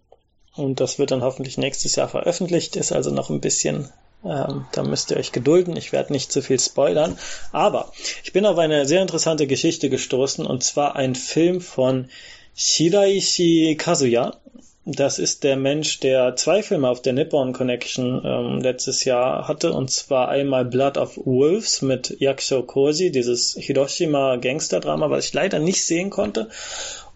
[0.54, 2.76] und das wird dann hoffentlich nächstes Jahr veröffentlicht.
[2.76, 3.88] Ist also noch ein bisschen
[4.24, 5.76] ähm, da müsst ihr euch gedulden.
[5.76, 7.18] Ich werde nicht zu viel spoilern.
[7.50, 12.08] Aber ich bin auf eine sehr interessante Geschichte gestoßen und zwar ein Film von
[12.54, 14.36] Shiraishi Kazuya.
[14.84, 19.72] Das ist der Mensch, der zwei Filme auf der Nippon Connection ähm, letztes Jahr hatte,
[19.72, 25.60] und zwar einmal Blood of Wolves mit Yakusho Koji, dieses Hiroshima Gangster-Drama, was ich leider
[25.60, 26.48] nicht sehen konnte,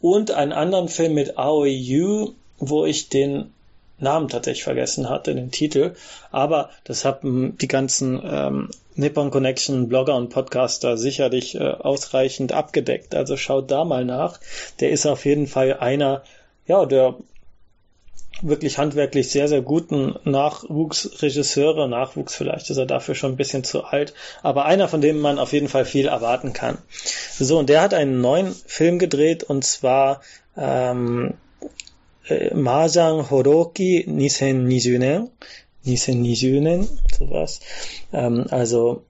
[0.00, 3.52] und einen anderen Film mit Aoi Yu, wo ich den
[3.98, 5.94] Namen tatsächlich vergessen hatte, den Titel.
[6.30, 13.14] Aber das haben die ganzen ähm, Nippon Connection Blogger und Podcaster sicherlich äh, ausreichend abgedeckt.
[13.14, 14.38] Also schaut da mal nach.
[14.80, 16.22] Der ist auf jeden Fall einer,
[16.66, 17.16] ja, der
[18.42, 21.88] wirklich handwerklich sehr, sehr guten Nachwuchsregisseure.
[21.88, 25.38] Nachwuchs vielleicht ist er dafür schon ein bisschen zu alt, aber einer, von dem man
[25.38, 26.76] auf jeden Fall viel erwarten kann.
[27.38, 30.20] So, und der hat einen neuen Film gedreht und zwar
[30.56, 31.34] ähm,
[32.28, 35.30] äh, Mahjong Horoki 2020年
[35.86, 37.60] 2020年, sowas.
[38.12, 39.04] Ähm, also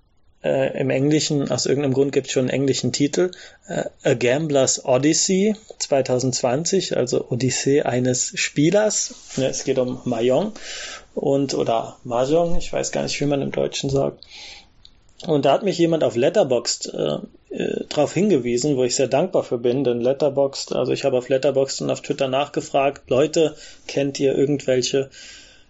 [0.44, 3.30] äh, im Englischen, aus irgendeinem Grund gibt es schon einen englischen Titel,
[3.66, 9.14] äh, A Gambler's Odyssey 2020, also Odyssee eines Spielers.
[9.36, 10.52] Ja, es geht um Mahjong
[11.14, 14.22] und oder Mahjong, ich weiß gar nicht, wie man im Deutschen sagt.
[15.24, 17.18] Und da hat mich jemand auf Letterboxd äh,
[17.50, 21.28] äh, darauf hingewiesen, wo ich sehr dankbar für bin, denn Letterboxd, also ich habe auf
[21.28, 25.08] Letterboxd und auf Twitter nachgefragt, Leute, kennt ihr irgendwelche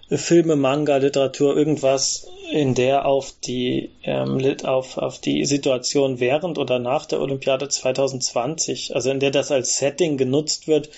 [0.09, 6.78] Filme, Manga, Literatur, irgendwas, in der auf die ähm, auf, auf die Situation während oder
[6.78, 10.90] nach der Olympiade 2020, also in der das als Setting genutzt wird,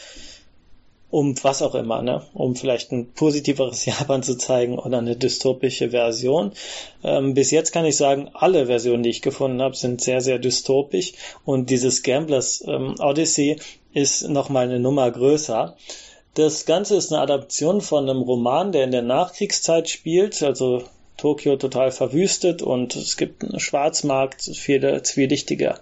[1.10, 2.22] um was auch immer, ne?
[2.34, 6.52] um vielleicht ein positiveres Japan zu zeigen oder eine dystopische Version.
[7.02, 10.38] Ähm, bis jetzt kann ich sagen, alle Versionen, die ich gefunden habe, sind sehr, sehr
[10.38, 11.12] dystopisch
[11.44, 13.56] und dieses Gamblers ähm, Odyssey
[13.92, 15.76] ist nochmal eine Nummer größer.
[16.34, 20.82] Das Ganze ist eine Adaption von einem Roman, der in der Nachkriegszeit spielt, also
[21.16, 25.74] Tokio total verwüstet und es gibt einen Schwarzmarkt, viele zwielichtige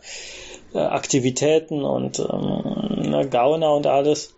[0.73, 4.36] äh, Aktivitäten und ähm, Gauner und alles.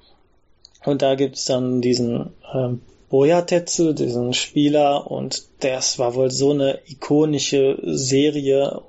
[0.85, 6.79] Und da gibt's dann diesen ähm, Boyatetsu, diesen Spieler, und das war wohl so eine
[6.87, 8.83] ikonische Serie,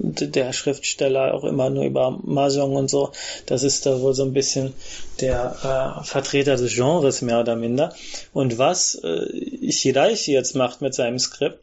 [0.00, 3.12] der Schriftsteller auch immer nur über Mahjong und so.
[3.46, 4.72] Das ist da wohl so ein bisschen
[5.20, 7.94] der äh, Vertreter des Genres mehr oder minder.
[8.32, 11.62] Und was äh, Shiraishi jetzt macht mit seinem Skript,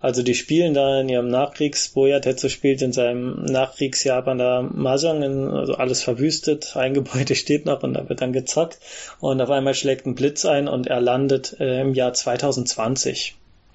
[0.00, 5.48] also die spielen da in ihrem Nachkriegs, Boyatetsu spielt in seinem Nachkriegsjapan da Mahjong, in,
[5.48, 8.78] also alles verwüstet, ein Gebäude steht noch und da wird dann gezockt.
[9.20, 13.34] Und auf einmal schlägt ein Blitz ein und er landet äh, im Jahr 2020.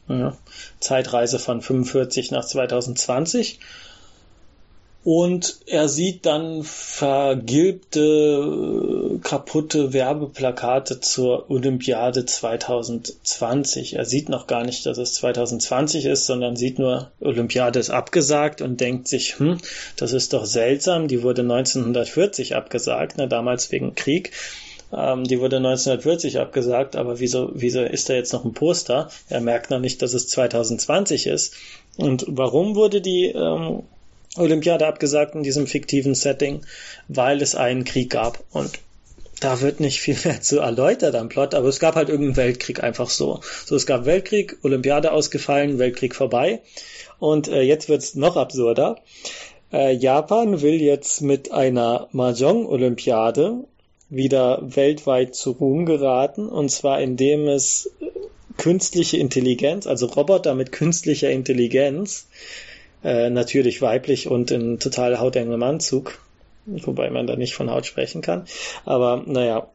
[0.10, 0.38] Ja,
[0.82, 3.60] Zeitreise von 45 nach 2020
[5.04, 8.00] und er sieht dann vergilbte,
[9.22, 13.96] kaputte Werbeplakate zur Olympiade 2020.
[13.98, 18.62] Er sieht noch gar nicht, dass es 2020 ist, sondern sieht nur, Olympiade ist abgesagt
[18.62, 19.58] und denkt sich, hm,
[19.98, 24.32] das ist doch seltsam, die wurde 1940 abgesagt, ne, damals wegen Krieg.
[24.96, 29.10] Ähm, die wurde 1940 abgesagt, aber wieso, wieso ist da jetzt noch ein Poster?
[29.28, 31.56] Er merkt noch nicht, dass es 2020 ist.
[31.98, 33.84] Und warum wurde die ähm,
[34.38, 36.62] Olympiade abgesagt in diesem fiktiven Setting,
[37.08, 38.44] weil es einen Krieg gab.
[38.52, 38.72] Und
[39.40, 42.84] da wird nicht viel mehr zu erläutert am Plot, aber es gab halt irgendeinen Weltkrieg
[42.84, 43.42] einfach so.
[43.66, 46.62] So, es gab Weltkrieg, Olympiade ausgefallen, Weltkrieg vorbei.
[47.20, 49.00] Und äh, jetzt wird's noch absurder.
[49.72, 53.66] Äh, Japan will jetzt mit einer Mahjong-Olympiade
[54.10, 57.90] wieder weltweit zu Ruhm geraten, und zwar indem es
[58.58, 62.28] künstliche Intelligenz, also Roboter mit künstlicher Intelligenz,
[63.04, 66.20] äh, natürlich weiblich und in total hautengem Anzug,
[66.66, 68.46] wobei man da nicht von Haut sprechen kann.
[68.86, 69.68] Aber naja,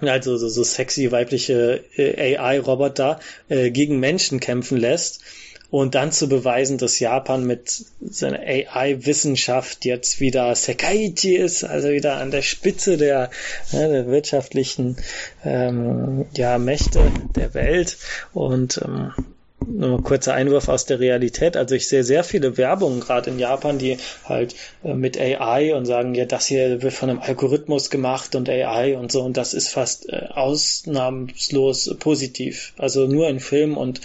[0.00, 5.22] also so, so sexy weibliche äh, AI-Roboter äh, gegen Menschen kämpfen lässt
[5.70, 12.16] und dann zu beweisen, dass Japan mit seiner AI-Wissenschaft jetzt wieder Sekaiichi ist, also wieder
[12.16, 13.30] an der Spitze der,
[13.70, 14.96] ja, der wirtschaftlichen
[15.44, 17.98] ähm, ja, Mächte der Welt
[18.32, 19.12] und ähm,
[19.66, 21.56] nur kurzer Einwurf aus der Realität.
[21.56, 25.86] Also ich sehe sehr viele Werbungen gerade in Japan, die halt äh, mit AI und
[25.86, 29.54] sagen, ja, das hier wird von einem Algorithmus gemacht und AI und so und das
[29.54, 32.72] ist fast äh, ausnahmslos positiv.
[32.78, 34.00] Also nur in Film und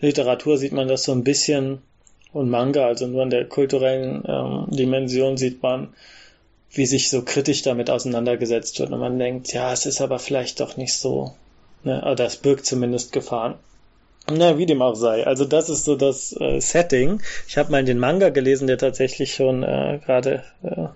[0.00, 1.78] Literatur sieht man das so ein bisschen
[2.32, 5.94] und Manga, also nur in der kulturellen ähm, Dimension sieht man,
[6.70, 10.60] wie sich so kritisch damit auseinandergesetzt wird und man denkt, ja, es ist aber vielleicht
[10.60, 11.32] doch nicht so
[11.84, 12.14] Ne?
[12.16, 13.54] Das birgt zumindest Gefahren.
[14.30, 15.26] Na, wie dem auch sei.
[15.26, 17.20] Also das ist so das äh, Setting.
[17.46, 20.88] Ich habe mal den Manga gelesen, der tatsächlich schon äh, gerade äh,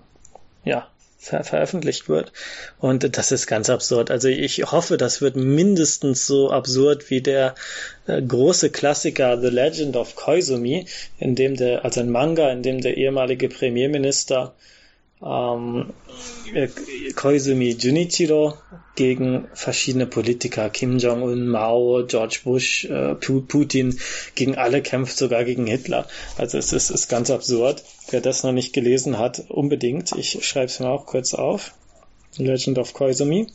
[0.67, 0.87] ja
[1.19, 2.31] ver veröffentlicht wird.
[2.79, 4.09] Und das ist ganz absurd.
[4.09, 7.55] Also ich hoffe, das wird mindestens so absurd wie der
[8.07, 10.87] äh, große Klassiker The Legend of Koizumi,
[11.19, 14.55] in dem der, also ein Manga, in dem der ehemalige Premierminister
[15.23, 15.93] ähm,
[16.53, 16.67] äh,
[17.15, 18.53] Koizumi Junichiro
[18.95, 23.99] gegen verschiedene Politiker, Kim Jong-un, Mao, George Bush, äh, Putin,
[24.35, 26.07] gegen alle kämpft, sogar gegen Hitler.
[26.37, 27.83] Also es ist, ist ganz absurd.
[28.09, 30.11] Wer das noch nicht gelesen hat, unbedingt.
[30.13, 31.73] Ich schreibe es mir auch kurz auf.
[32.37, 33.47] Legend of Koizumi.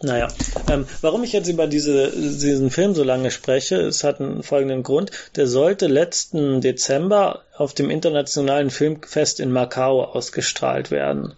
[0.00, 0.28] Naja,
[0.68, 4.84] ähm, warum ich jetzt über diese, diesen Film so lange spreche, es hat einen folgenden
[4.84, 5.10] Grund.
[5.34, 11.34] Der sollte letzten Dezember auf dem Internationalen Filmfest in Macau ausgestrahlt werden.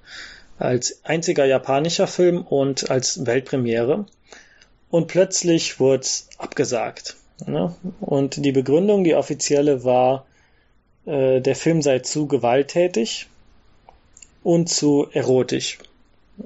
[0.58, 4.04] Als einziger japanischer Film und als Weltpremiere.
[4.90, 7.16] Und plötzlich wurde es abgesagt.
[7.46, 7.74] Ne?
[8.00, 10.26] Und die Begründung, die offizielle war,
[11.06, 13.26] äh, der Film sei zu gewalttätig
[14.42, 15.78] und zu erotisch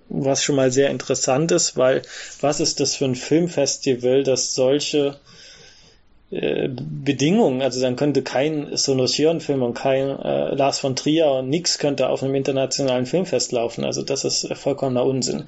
[0.08, 2.02] was schon mal sehr interessant ist, weil
[2.40, 5.18] was ist das für ein Filmfestival, das solche
[6.30, 11.78] äh, Bedingungen, also dann könnte kein Sonosion-Film und kein äh, Lars von Trier und nix
[11.78, 13.84] könnte auf einem internationalen Filmfest laufen.
[13.84, 15.44] Also das ist vollkommener Unsinn.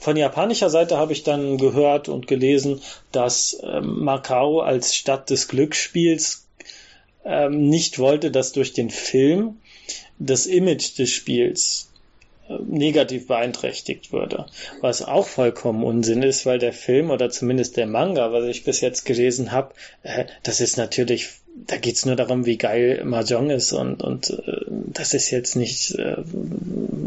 [0.00, 5.48] Von japanischer Seite habe ich dann gehört und gelesen, dass ähm, Macau als Stadt des
[5.48, 6.46] Glücksspiels
[7.24, 9.56] ähm, nicht wollte, dass durch den Film
[10.18, 11.90] das Image des Spiels
[12.48, 14.46] negativ beeinträchtigt würde.
[14.80, 18.80] Was auch vollkommen Unsinn ist, weil der Film oder zumindest der Manga, was ich bis
[18.80, 21.30] jetzt gelesen habe, äh, das ist natürlich,
[21.66, 25.94] da geht's nur darum, wie geil Mahjong ist und, und äh, das ist jetzt nicht,
[25.98, 26.16] äh,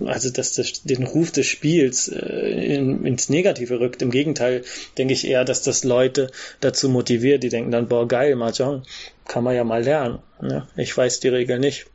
[0.06, 4.02] also dass das den Ruf des Spiels äh, in, ins Negative rückt.
[4.02, 4.63] Im Gegenteil
[4.97, 8.84] denke ich eher, dass das Leute dazu motiviert, die denken dann, boah, geil, Mahjong,
[9.28, 10.19] kann man ja mal lernen.
[10.41, 10.67] Ne?
[10.78, 11.86] Ich weiß die Regel nicht.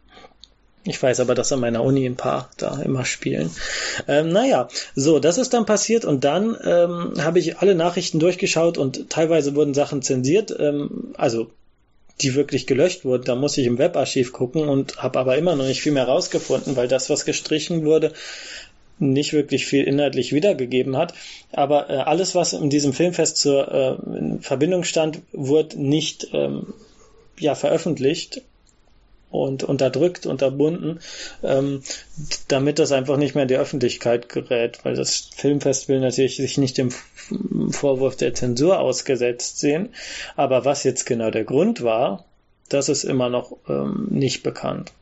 [0.85, 3.51] Ich weiß aber, dass an meiner Uni ein paar da immer spielen.
[4.09, 8.79] Ähm, naja, so, das ist dann passiert und dann ähm, habe ich alle Nachrichten durchgeschaut
[8.79, 11.51] und teilweise wurden Sachen zensiert, ähm, also
[12.21, 13.25] die wirklich gelöscht wurden.
[13.25, 16.75] Da muss ich im Webarchiv gucken und habe aber immer noch nicht viel mehr rausgefunden,
[16.75, 18.13] weil das, was gestrichen wurde,
[18.99, 21.15] nicht wirklich viel inhaltlich wiedergegeben hat.
[21.53, 26.75] Aber äh, alles, was in diesem Filmfest zur äh, Verbindung stand, wurde nicht ähm,
[27.39, 28.43] ja, veröffentlicht
[29.33, 31.01] und unterdrückt, unterbunden,
[31.43, 31.83] ähm,
[32.49, 36.59] damit das einfach nicht mehr in die Öffentlichkeit gerät, weil das Filmfest will natürlich sich
[36.59, 36.91] nicht dem
[37.71, 39.89] Vorwurf der Zensur ausgesetzt sehen.
[40.37, 42.25] Aber was jetzt genau der Grund war,
[42.69, 44.93] das ist immer noch ähm, nicht bekannt.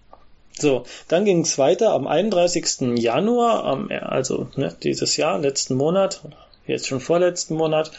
[0.59, 2.99] So, dann ging es weiter am 31.
[2.99, 6.21] Januar, also ne, dieses Jahr, letzten Monat,
[6.66, 7.93] jetzt schon vorletzten Monat,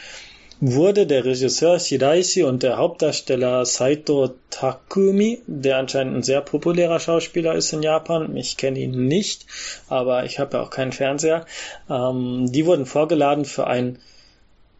[0.61, 7.55] wurde der Regisseur Shiraishi und der Hauptdarsteller Saito Takumi, der anscheinend ein sehr populärer Schauspieler
[7.55, 9.47] ist in Japan, ich kenne ihn nicht,
[9.89, 11.45] aber ich habe ja auch keinen Fernseher,
[11.89, 13.97] ähm, die wurden vorgeladen für ein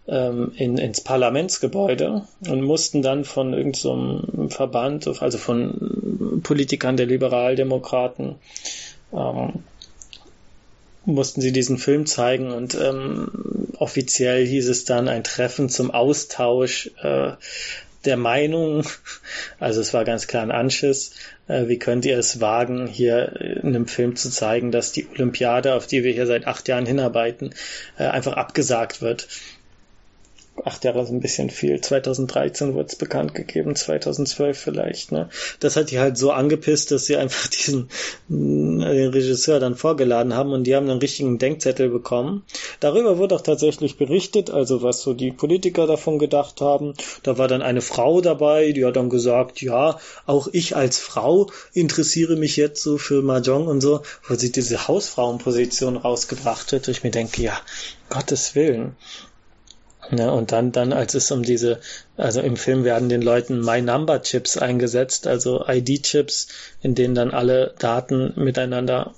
[0.07, 7.07] ähm, in, ins Parlamentsgebäude und mussten dann von irgendeinem so Verband, also von Politikern der
[7.07, 8.35] Liberaldemokraten,
[9.13, 9.63] ähm,
[11.05, 12.51] mussten sie diesen Film zeigen.
[12.51, 17.31] Und ähm, offiziell hieß es dann ein Treffen zum Austausch äh,
[18.05, 18.85] der Meinung.
[19.59, 21.13] Also es war ganz klar ein Anschiss.
[21.47, 25.75] Äh, wie könnt ihr es wagen, hier in einem Film zu zeigen, dass die Olympiade,
[25.75, 27.53] auf die wir hier seit acht Jahren hinarbeiten,
[27.97, 29.27] äh, einfach abgesagt wird?
[30.65, 31.81] Acht Jahre ist ein bisschen viel.
[31.81, 35.11] 2013 wurde es bekannt gegeben, 2012 vielleicht.
[35.11, 35.29] Ne?
[35.59, 37.89] Das hat die halt so angepisst, dass sie einfach diesen
[38.29, 42.43] äh, den Regisseur dann vorgeladen haben und die haben einen richtigen Denkzettel bekommen.
[42.79, 46.93] Darüber wurde auch tatsächlich berichtet, also was so die Politiker davon gedacht haben.
[47.23, 51.49] Da war dann eine Frau dabei, die hat dann gesagt, ja, auch ich als Frau
[51.73, 56.87] interessiere mich jetzt so für Mahjong und so, wo sie diese Hausfrauenposition rausgebracht hat.
[56.87, 57.59] Ich mir denke, ja,
[58.09, 58.95] Gottes Willen.
[60.11, 61.79] Ne, und dann, dann, als es um diese,
[62.17, 66.49] also im Film werden den Leuten My Number Chips eingesetzt, also ID-Chips,
[66.81, 69.13] in denen dann alle Daten miteinander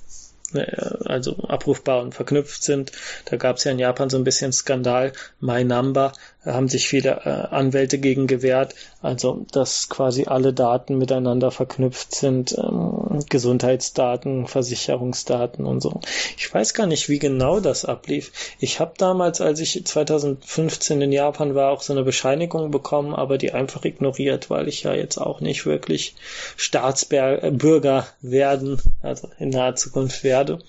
[0.53, 0.65] äh,
[1.05, 2.91] also abrufbar und verknüpft sind.
[3.25, 5.13] Da gab es ja in Japan so ein bisschen Skandal.
[5.39, 6.13] My Number
[6.45, 8.75] haben sich viele äh, Anwälte gegen gewehrt.
[9.01, 16.01] Also, dass quasi alle Daten miteinander verknüpft sind, ähm, Gesundheitsdaten, Versicherungsdaten und so.
[16.37, 18.31] Ich weiß gar nicht, wie genau das ablief.
[18.59, 23.37] Ich habe damals, als ich 2015 in Japan war, auch so eine Bescheinigung bekommen, aber
[23.37, 26.15] die einfach ignoriert, weil ich ja jetzt auch nicht wirklich
[26.57, 30.59] Staatsbürger werden, also in naher Zukunft werde.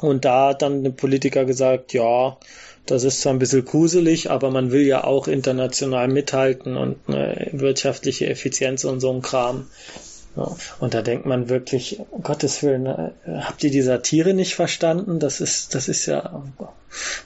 [0.00, 2.36] Und da hat dann ein Politiker gesagt, ja,
[2.86, 7.48] das ist zwar ein bisschen gruselig, aber man will ja auch international mithalten und eine
[7.52, 9.66] wirtschaftliche Effizienz und so ein Kram.
[10.34, 14.54] Ja, und da denkt man wirklich, um Gottes Willen, äh, habt ihr die Satire nicht
[14.54, 15.18] verstanden?
[15.18, 16.42] Das ist, das ist ja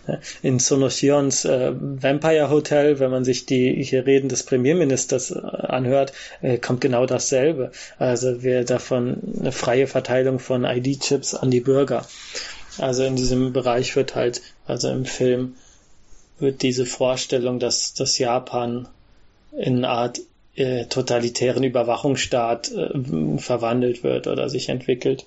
[0.08, 5.38] äh, in Sonochions äh, Vampire Hotel, wenn man sich die hier Reden des Premierministers äh,
[5.38, 7.70] anhört, äh, kommt genau dasselbe.
[7.98, 12.04] Also wir davon eine freie Verteilung von ID-Chips an die Bürger.
[12.78, 15.56] Also in diesem Bereich wird halt, also im Film
[16.38, 18.88] wird diese Vorstellung, dass dass Japan
[19.52, 20.20] in eine Art
[20.54, 25.24] äh, totalitären Überwachungsstaat äh, verwandelt wird oder sich entwickelt,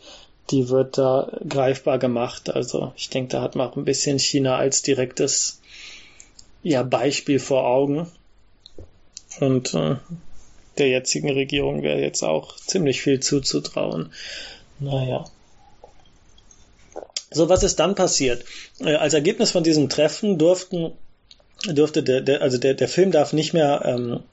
[0.49, 2.49] die wird da greifbar gemacht.
[2.49, 5.62] Also ich denke, da hat man auch ein bisschen China als direktes
[6.63, 8.08] ja, Beispiel vor Augen.
[9.39, 9.95] Und äh,
[10.78, 14.12] der jetzigen Regierung wäre jetzt auch ziemlich viel zuzutrauen.
[14.80, 15.25] Naja.
[17.32, 18.44] So, was ist dann passiert?
[18.80, 20.92] Äh, als Ergebnis von diesem Treffen durften,
[21.68, 24.24] durfte der, der also der, der Film darf nicht mehr ähm,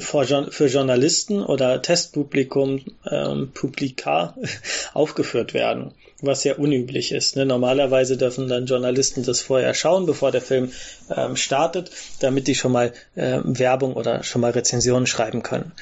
[0.00, 4.36] für Journalisten oder Testpublikum, ähm, Publika
[4.94, 7.36] aufgeführt werden, was ja unüblich ist.
[7.36, 7.46] Ne?
[7.46, 10.72] Normalerweise dürfen dann Journalisten das vorher schauen, bevor der Film
[11.14, 15.72] ähm, startet, damit die schon mal äh, Werbung oder schon mal Rezensionen schreiben können.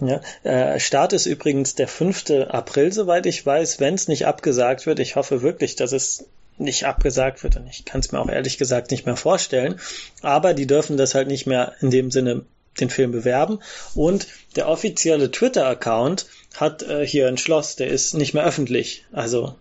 [0.00, 0.20] Ja?
[0.44, 2.30] Äh, Start ist übrigens der 5.
[2.48, 5.00] April, soweit ich weiß, wenn es nicht abgesagt wird.
[5.00, 6.26] Ich hoffe wirklich, dass es
[6.56, 9.80] nicht abgesagt wird und ich kann es mir auch ehrlich gesagt nicht mehr vorstellen.
[10.22, 12.42] Aber die dürfen das halt nicht mehr in dem Sinne
[12.78, 13.58] den Film bewerben.
[13.94, 19.04] Und der offizielle Twitter-Account hat äh, hier ein Schloss, der ist nicht mehr öffentlich.
[19.10, 19.56] Also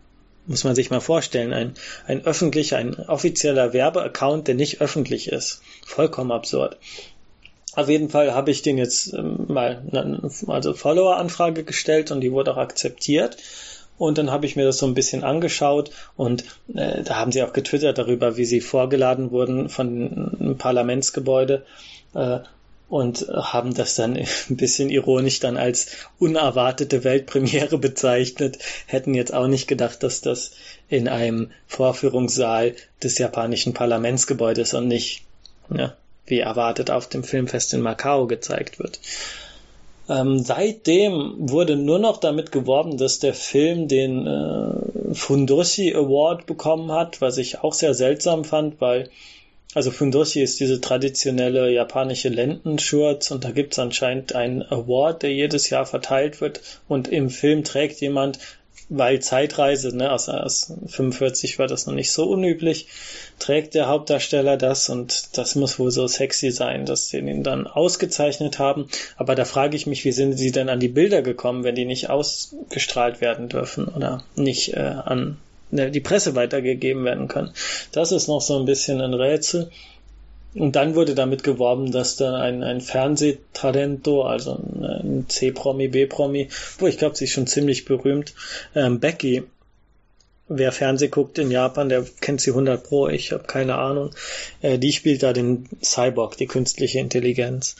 [0.49, 1.73] muss man sich mal vorstellen, ein,
[2.07, 5.61] ein öffentlicher, ein offizieller Werbeaccount, der nicht öffentlich ist.
[5.85, 6.77] Vollkommen absurd.
[7.75, 12.31] Auf jeden Fall habe ich den jetzt ähm, mal eine also Follower-Anfrage gestellt und die
[12.31, 13.37] wurde auch akzeptiert.
[13.99, 17.43] Und dann habe ich mir das so ein bisschen angeschaut und äh, da haben sie
[17.43, 21.63] auch getwittert darüber, wie sie vorgeladen wurden von einem Parlamentsgebäude.
[22.15, 22.39] Äh,
[22.89, 24.17] und haben das dann
[24.49, 30.51] ein bisschen ironisch dann als unerwartete Weltpremiere bezeichnet, hätten jetzt auch nicht gedacht, dass das
[30.89, 35.23] in einem Vorführungssaal des japanischen Parlamentsgebäudes und nicht,
[35.73, 38.99] ja, wie erwartet auf dem Filmfest in Macau gezeigt wird.
[40.09, 46.91] Ähm, seitdem wurde nur noch damit geworben, dass der Film den äh, Fundoshi Award bekommen
[46.91, 49.11] hat, was ich auch sehr seltsam fand, weil
[49.75, 55.31] also Fundoshi ist diese traditionelle japanische Lendenschurz und da gibt es anscheinend einen Award, der
[55.31, 58.39] jedes Jahr verteilt wird und im Film trägt jemand,
[58.89, 62.87] weil Zeitreise, ne, aus, aus 45 war das noch nicht so unüblich,
[63.37, 67.67] trägt der Hauptdarsteller das und das muss wohl so sexy sein, dass sie ihn dann
[67.67, 68.87] ausgezeichnet haben.
[69.17, 71.85] Aber da frage ich mich, wie sind sie denn an die Bilder gekommen, wenn die
[71.85, 75.37] nicht ausgestrahlt werden dürfen oder nicht äh, an
[75.71, 77.51] die Presse weitergegeben werden kann.
[77.91, 79.69] Das ist noch so ein bisschen ein Rätsel.
[80.55, 86.49] Und dann wurde damit geworben, dass dann ein, ein Fernsehtalento, also ein, ein C-Promi, B-Promi,
[86.79, 88.33] wo ich glaube, sie ist schon ziemlich berühmt,
[88.73, 89.43] ähm, Becky,
[90.49, 94.11] wer Fernseh guckt in Japan, der kennt sie 100 pro, ich habe keine Ahnung.
[94.61, 97.75] Äh, die spielt da den Cyborg, die künstliche Intelligenz.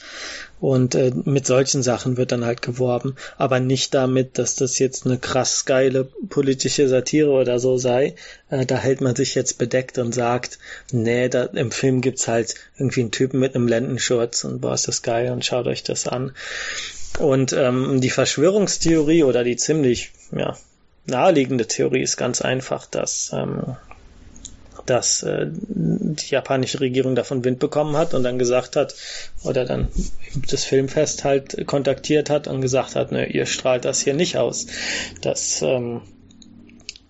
[0.60, 5.06] Und äh, mit solchen Sachen wird dann halt geworben, aber nicht damit, dass das jetzt
[5.06, 8.14] eine krass geile politische Satire oder so sei.
[8.50, 10.58] Äh, da hält man sich jetzt bedeckt und sagt,
[10.92, 14.86] nee, da, im Film gibt's halt irgendwie einen Typen mit einem Lendenschurz und boah, ist
[14.86, 16.32] das geil und schaut euch das an.
[17.18, 20.56] Und ähm, die Verschwörungstheorie oder die ziemlich, ja,
[21.10, 23.76] naheliegende Theorie ist ganz einfach, dass, ähm,
[24.86, 28.94] dass äh, die japanische Regierung davon Wind bekommen hat und dann gesagt hat,
[29.44, 29.88] oder dann
[30.50, 34.66] das Filmfest halt kontaktiert hat und gesagt hat, ne, ihr strahlt das hier nicht aus.
[35.20, 36.02] Das ähm,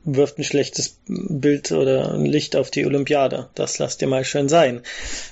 [0.04, 3.48] wirft ein schlechtes Bild oder ein Licht auf die Olympiade.
[3.54, 4.82] Das lasst ihr mal schön sein.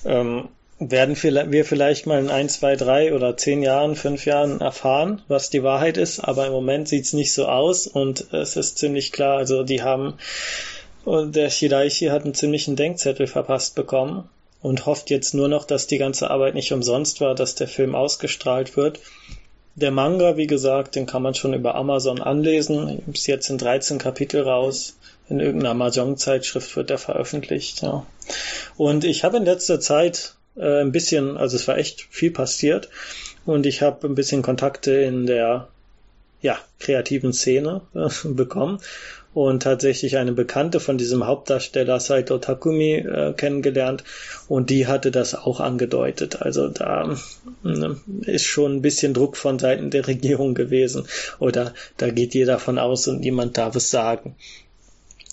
[0.04, 0.48] Ähm,
[0.80, 5.50] werden wir vielleicht mal in ein, zwei, drei oder zehn Jahren, fünf Jahren erfahren, was
[5.50, 9.38] die Wahrheit ist, aber im Moment sieht's nicht so aus und es ist ziemlich klar,
[9.38, 10.14] also die haben,
[11.04, 14.28] der Shiraishi hat einen ziemlichen Denkzettel verpasst bekommen
[14.62, 17.96] und hofft jetzt nur noch, dass die ganze Arbeit nicht umsonst war, dass der Film
[17.96, 19.00] ausgestrahlt wird.
[19.74, 23.98] Der Manga, wie gesagt, den kann man schon über Amazon anlesen, ist jetzt in 13
[23.98, 24.96] Kapitel raus.
[25.28, 28.04] In irgendeiner Mahjong-Zeitschrift wird er veröffentlicht, ja.
[28.76, 32.88] Und ich habe in letzter Zeit äh, ein bisschen, also es war echt viel passiert
[33.46, 35.68] und ich habe ein bisschen Kontakte in der
[36.40, 38.80] ja, kreativen Szene äh, bekommen
[39.34, 44.02] und tatsächlich eine Bekannte von diesem Hauptdarsteller Saito Takumi äh, kennengelernt
[44.48, 46.42] und die hatte das auch angedeutet.
[46.42, 47.16] Also da
[47.64, 51.06] äh, ist schon ein bisschen Druck von Seiten der Regierung gewesen
[51.38, 54.34] oder da geht jeder von aus und niemand darf es sagen.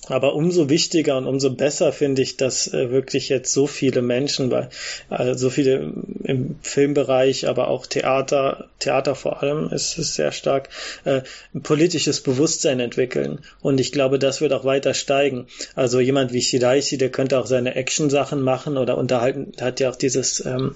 [0.08, 4.50] Aber umso wichtiger und umso besser finde ich, dass äh, wirklich jetzt so viele Menschen,
[4.50, 4.70] bei,
[5.10, 5.94] äh, so viele
[6.24, 10.70] im Filmbereich, aber auch Theater, Theater vor allem ist, ist sehr stark,
[11.06, 11.22] äh,
[11.64, 13.40] politisches Bewusstsein entwickeln.
[13.62, 15.48] Und ich glaube, das wird auch weiter steigen.
[15.76, 19.96] Also jemand wie Shiraishi, der könnte auch seine Action-Sachen machen oder unterhalten, hat ja auch
[19.96, 20.74] dieses ähm,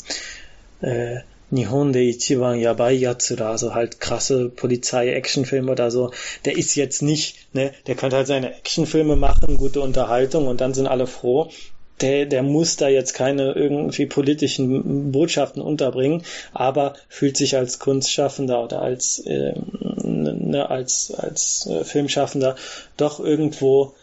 [0.82, 1.18] äh,
[1.52, 6.12] Nihon de Ichiban Yabai Yatsura, also halt krasse Polizei-Actionfilme oder so,
[6.46, 10.74] der ist jetzt nicht, ne, der kann halt seine Actionfilme machen, gute Unterhaltung und dann
[10.74, 11.50] sind alle froh.
[12.02, 16.24] Der, der muss da jetzt keine irgendwie politischen Botschaften unterbringen,
[16.54, 19.54] aber fühlt sich als Kunstschaffender oder als, äh,
[20.02, 22.56] ne, als, als äh, Filmschaffender
[22.96, 23.96] doch irgendwo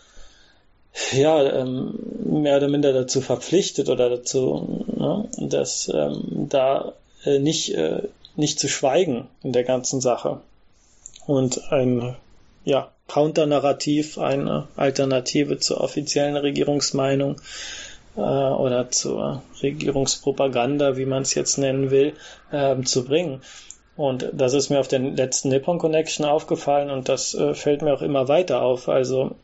[1.13, 1.95] ja, ähm,
[2.25, 6.95] mehr oder minder dazu verpflichtet oder dazu, ne, dass ähm, da
[7.27, 8.03] äh, nicht, äh,
[8.37, 10.41] nicht zu schweigen in der ganzen Sache.
[11.27, 12.17] Und ein
[12.65, 17.41] ja, Counternarrativ, eine Alternative zur offiziellen Regierungsmeinung
[18.17, 22.15] äh, oder zur Regierungspropaganda, wie man es jetzt nennen will,
[22.51, 23.43] äh, zu bringen.
[23.97, 27.95] Und das ist mir auf der letzten Nippon Connection aufgefallen und das äh, fällt mir
[27.95, 28.89] auch immer weiter auf.
[28.89, 29.37] Also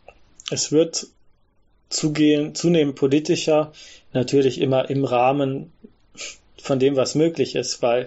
[0.51, 1.07] es wird
[1.89, 3.73] zugehen, zunehmend politischer,
[4.13, 5.73] natürlich immer im Rahmen
[6.63, 8.07] von dem, was möglich ist, weil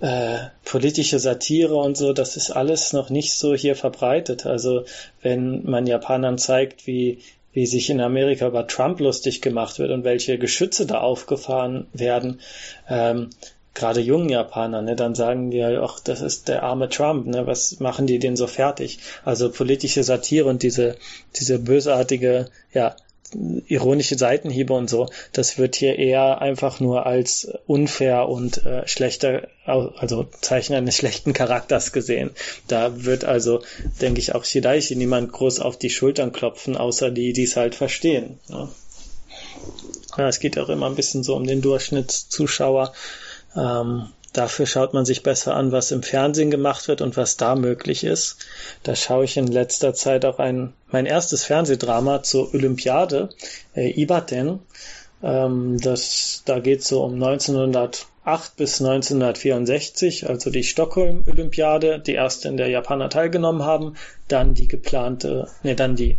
[0.00, 4.46] äh, politische Satire und so, das ist alles noch nicht so hier verbreitet.
[4.46, 4.84] Also
[5.22, 7.18] wenn man Japanern zeigt, wie
[7.54, 12.40] wie sich in Amerika über Trump lustig gemacht wird und welche Geschütze da aufgefahren werden,
[12.88, 13.30] ähm,
[13.74, 17.46] gerade jungen Japaner, ne, dann sagen die ja auch, das ist der arme Trump, ne,
[17.46, 18.98] was machen die denn so fertig?
[19.24, 20.96] Also politische Satire und diese,
[21.36, 22.96] diese bösartige, ja,
[23.66, 29.48] ironische Seitenhiebe und so, das wird hier eher einfach nur als unfair und äh, schlechter,
[29.64, 32.30] also Zeichen eines schlechten Charakters gesehen.
[32.68, 33.62] Da wird also,
[34.00, 37.74] denke ich, auch Shidaishi niemand groß auf die Schultern klopfen, außer die, die es halt
[37.74, 38.38] verstehen.
[38.48, 38.68] Ja.
[40.18, 42.92] ja, es geht auch immer ein bisschen so um den Durchschnittszuschauer.
[43.56, 47.54] Ähm, Dafür schaut man sich besser an, was im Fernsehen gemacht wird und was da
[47.54, 48.38] möglich ist.
[48.82, 53.28] Da schaue ich in letzter Zeit auch ein, mein erstes Fernsehdrama zur Olympiade,
[53.76, 54.58] äh, Ibaten.
[55.22, 62.48] Ähm, das, da geht es so um 1908 bis 1964, also die Stockholm-Olympiade, die erste,
[62.48, 63.94] in der Japaner teilgenommen haben,
[64.26, 66.18] dann die geplante, ne, dann die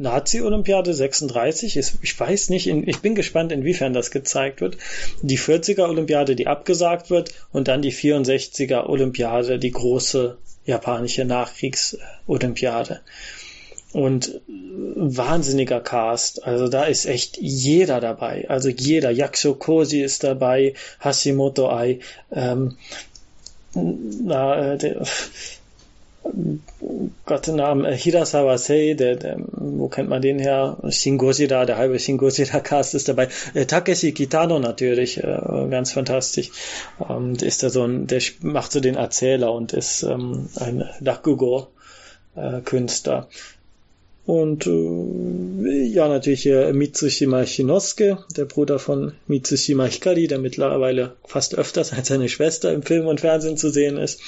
[0.00, 4.78] Nazi-Olympiade 36 ist, ich weiß nicht, in, ich bin gespannt, inwiefern das gezeigt wird.
[5.20, 13.00] Die 40er-Olympiade, die abgesagt wird und dann die 64er-Olympiade, die große japanische Nachkriegs-Olympiade.
[13.92, 16.44] Und wahnsinniger Cast.
[16.44, 18.46] Also da ist echt jeder dabei.
[18.48, 19.10] Also jeder.
[19.10, 21.98] Yakusho Koji ist dabei, Hashimoto Ai,
[22.32, 22.76] ähm,
[23.74, 25.02] na, äh, der,
[27.24, 30.76] Gott Namen, äh, Hirasawa Sei, der, der, wo kennt man den her?
[30.90, 33.28] Shin Gojira, der halbe Shin Gojira Cast ist dabei.
[33.54, 35.38] Äh, Takeshi Kitano natürlich, äh,
[35.70, 36.50] ganz fantastisch.
[36.98, 41.68] Der ist da so ein, der macht so den Erzähler und ist ähm, ein Rakugo
[42.36, 43.28] äh, Künstler.
[44.26, 51.92] Und ja, natürlich äh, Mitsushima Shinosuke, der Bruder von Mitsushima Hikari, der mittlerweile fast öfters
[51.92, 54.20] als seine Schwester im Film und Fernsehen zu sehen ist.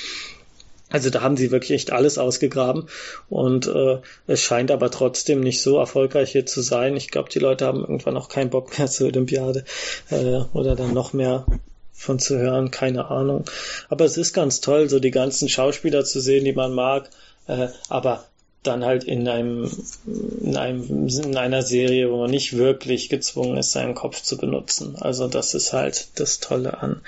[0.93, 2.89] Also da haben sie wirklich echt alles ausgegraben
[3.29, 6.97] und äh, es scheint aber trotzdem nicht so erfolgreich hier zu sein.
[6.97, 9.65] Ich glaube, die Leute haben irgendwann auch keinen Bock mehr zur Olympiade
[10.11, 11.47] äh, oder dann noch mehr
[11.93, 13.45] von zu hören, keine Ahnung.
[13.89, 17.09] Aber es ist ganz toll, so die ganzen Schauspieler zu sehen, die man mag.
[17.47, 18.25] Äh, aber
[18.63, 19.71] dann halt in einem,
[20.41, 24.97] in einem, in einer Serie, wo man nicht wirklich gezwungen ist, seinen Kopf zu benutzen.
[25.01, 27.01] Also das ist halt das Tolle an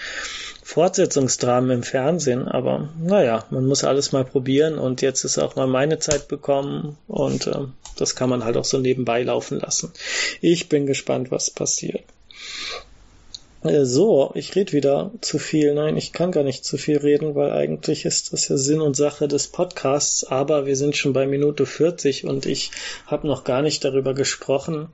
[0.64, 5.66] Fortsetzungsdramen im Fernsehen, aber naja, man muss alles mal probieren und jetzt ist auch mal
[5.66, 9.92] meine Zeit bekommen und äh, das kann man halt auch so nebenbei laufen lassen.
[10.40, 12.02] Ich bin gespannt, was passiert.
[13.62, 15.74] Äh, so, ich rede wieder zu viel.
[15.74, 18.96] Nein, ich kann gar nicht zu viel reden, weil eigentlich ist das ja Sinn und
[18.96, 22.70] Sache des Podcasts, aber wir sind schon bei Minute 40 und ich
[23.06, 24.88] habe noch gar nicht darüber gesprochen,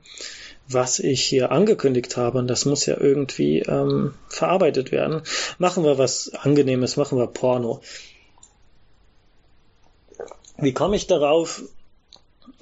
[0.73, 2.39] was ich hier angekündigt habe.
[2.39, 5.21] Und das muss ja irgendwie ähm, verarbeitet werden.
[5.57, 7.81] Machen wir was Angenehmes, machen wir Porno.
[10.57, 11.63] Wie komme ich darauf?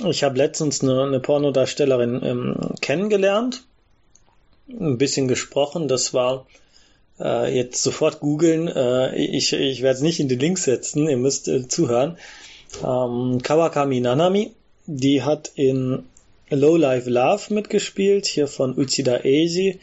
[0.05, 3.63] Ich habe letztens eine, eine Pornodarstellerin ähm, kennengelernt,
[4.69, 5.89] ein bisschen gesprochen.
[5.89, 6.45] Das war
[7.19, 8.67] äh, jetzt sofort googeln.
[8.69, 12.17] Äh, ich ich werde es nicht in die Links setzen, ihr müsst äh, zuhören.
[12.83, 14.53] Ähm, Kawakami Nanami,
[14.85, 16.05] die hat in
[16.49, 19.79] Low Life Love mitgespielt, hier von Uchida Eiji.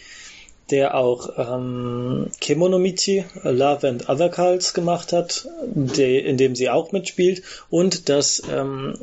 [0.71, 6.93] der auch ähm, Kemonomichi, Love and Other Cults gemacht hat, de, in dem sie auch
[6.93, 8.99] mitspielt und das ähm,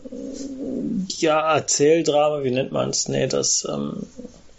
[1.07, 3.07] ja Erzähldrama, wie nennt man es?
[3.07, 4.03] Nee, das ähm,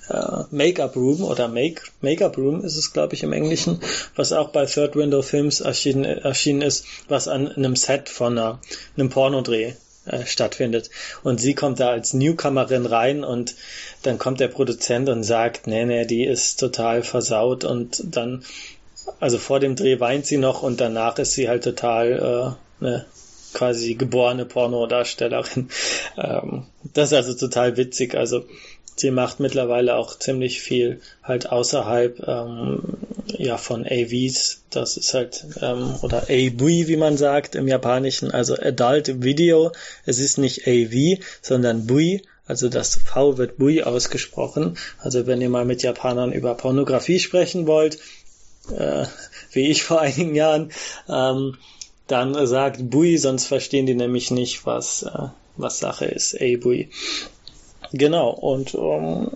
[0.09, 3.81] äh, Make-up Room oder Make Make-up Room ist es, glaube ich, im Englischen,
[4.17, 8.61] was auch bei Third Window Films erschienen, erschienen ist, was an einem Set von einer,
[8.97, 9.75] einem Pornodreh
[10.07, 10.91] äh, stattfindet.
[11.23, 13.55] Und sie kommt da als Newcomerin rein und
[14.03, 18.45] dann kommt der Produzent und sagt, nee, nee, die ist total versaut und dann,
[19.21, 23.07] also vor dem Dreh weint sie noch und danach ist sie halt total äh, ne,
[23.55, 25.69] quasi geborene Pornodarstellerin.
[26.17, 28.15] Ähm, das ist also total witzig.
[28.15, 28.45] Also
[28.97, 32.83] sie macht mittlerweile auch ziemlich viel halt außerhalb ähm,
[33.27, 34.63] ja von AVs.
[34.71, 39.73] Das ist halt ähm, oder AV, wie man sagt im Japanischen, also Adult Video.
[40.07, 42.23] Es ist nicht AV, sondern Bui.
[42.47, 44.77] Also das V wird Bui ausgesprochen.
[44.99, 47.99] Also wenn ihr mal mit Japanern über Pornografie sprechen wollt,
[48.77, 49.07] äh,
[49.53, 50.71] wie ich vor einigen Jahren,
[51.09, 51.57] ähm,
[52.07, 56.35] dann sagt Bui, sonst verstehen die nämlich nicht, was, äh, was Sache ist.
[56.35, 56.91] A-Bui.
[57.97, 59.31] Genau, und ähm,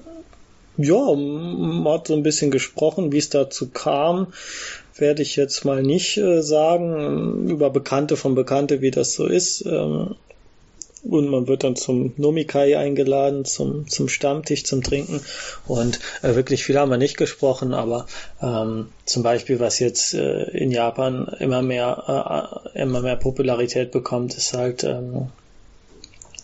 [0.78, 4.32] ja, man hat so ein bisschen gesprochen, wie es dazu kam,
[4.96, 9.64] werde ich jetzt mal nicht äh, sagen, über Bekannte von Bekannte, wie das so ist.
[9.64, 10.16] Ähm,
[11.04, 15.20] und man wird dann zum Nomikai eingeladen, zum, zum Stammtisch, zum Trinken.
[15.68, 18.06] Und äh, wirklich viel haben wir nicht gesprochen, aber
[18.42, 24.36] ähm, zum Beispiel, was jetzt äh, in Japan immer mehr, äh, immer mehr Popularität bekommt,
[24.36, 25.28] ist halt ähm,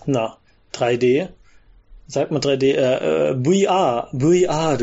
[0.07, 0.37] na,
[0.73, 1.31] 3D
[2.07, 4.79] sagt man 3D, äh, äh, VR, VR,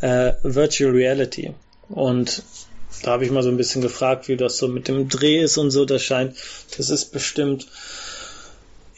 [0.00, 1.54] äh, Virtual Reality.
[1.88, 2.42] Und
[3.02, 5.56] da habe ich mal so ein bisschen gefragt, wie das so mit dem Dreh ist
[5.56, 5.84] und so.
[5.84, 6.34] Das scheint,
[6.76, 7.66] das ist bestimmt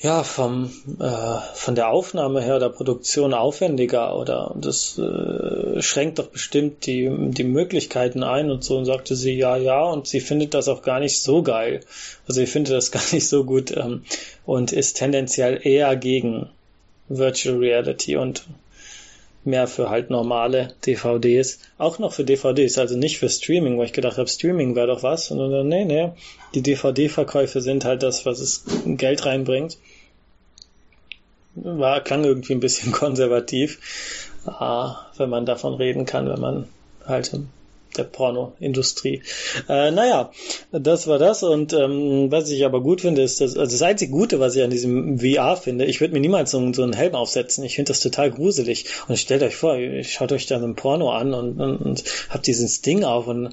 [0.03, 6.29] ja vom äh, von der Aufnahme her der Produktion aufwendiger oder das äh, schränkt doch
[6.29, 10.55] bestimmt die die Möglichkeiten ein und so und sagte sie ja ja und sie findet
[10.55, 11.81] das auch gar nicht so geil
[12.27, 14.05] also sie findet das gar nicht so gut ähm,
[14.47, 16.49] und ist tendenziell eher gegen
[17.11, 18.45] Virtual Reality und
[19.45, 21.59] mehr für halt normale DVDs.
[21.77, 25.03] Auch noch für DVDs, also nicht für Streaming, wo ich gedacht habe, Streaming wäre doch
[25.03, 25.31] was.
[25.31, 26.13] Und dann, nee, nee,
[26.55, 29.79] die DVD-Verkäufe sind halt das, was es Geld reinbringt.
[31.57, 33.81] War, klang irgendwie ein bisschen konservativ,
[34.47, 36.69] ah, wenn man davon reden kann, wenn man
[37.07, 37.33] halt
[38.01, 39.23] der Pornoindustrie.
[39.69, 40.31] Äh, naja,
[40.73, 41.43] das war das.
[41.43, 44.63] Und ähm, was ich aber gut finde, ist, dass, also das einzige Gute, was ich
[44.63, 47.65] an diesem VR finde, ich würde mir niemals so, so einen Helm aufsetzen.
[47.65, 48.87] Ich finde das total gruselig.
[49.09, 52.47] Und stellt euch vor, schaut euch da so ein Porno an und, und, und habt
[52.47, 53.51] dieses Ding auf und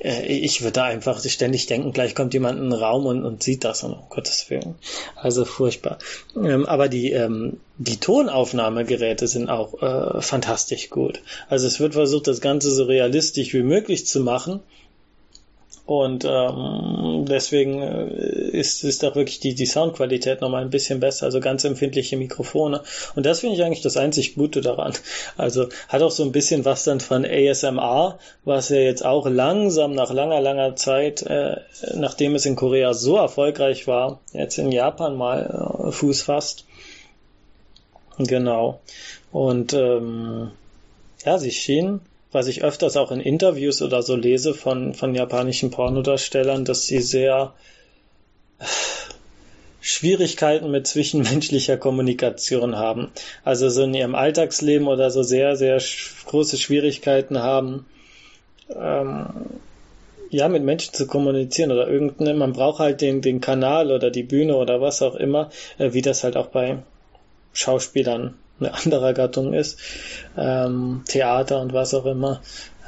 [0.00, 3.42] äh, ich würde da einfach ständig denken, gleich kommt jemand in den Raum und, und
[3.42, 4.74] sieht das und um Gottes Willen.
[5.16, 5.98] Also furchtbar.
[6.36, 11.22] Ähm, aber die, ähm, die Tonaufnahmegeräte sind auch äh, fantastisch gut.
[11.48, 14.60] Also es wird versucht, das Ganze so realistisch wie möglich zu machen.
[15.90, 21.26] Und ähm, deswegen äh, ist, ist auch wirklich die, die Soundqualität nochmal ein bisschen besser,
[21.26, 22.82] also ganz empfindliche Mikrofone.
[23.16, 24.92] Und das finde ich eigentlich das einzig Gute daran.
[25.36, 29.92] Also hat auch so ein bisschen was dann von ASMR, was ja jetzt auch langsam
[29.96, 31.56] nach langer, langer Zeit, äh,
[31.96, 36.66] nachdem es in Korea so erfolgreich war, jetzt in Japan mal äh, Fuß fasst.
[38.16, 38.78] Genau.
[39.32, 40.52] Und ähm,
[41.24, 42.00] ja, sie schien
[42.32, 47.00] was ich öfters auch in Interviews oder so lese von, von japanischen Pornodarstellern, dass sie
[47.00, 47.54] sehr
[49.80, 53.08] Schwierigkeiten mit zwischenmenschlicher Kommunikation haben.
[53.44, 55.80] Also so in ihrem Alltagsleben oder so sehr, sehr
[56.26, 57.86] große Schwierigkeiten haben,
[58.76, 59.26] ähm,
[60.30, 64.22] ja, mit Menschen zu kommunizieren oder irgendeine, man braucht halt den, den Kanal oder die
[64.22, 66.78] Bühne oder was auch immer, äh, wie das halt auch bei
[67.52, 69.78] Schauspielern eine andere Gattung ist,
[70.36, 72.40] ähm, Theater und was auch immer,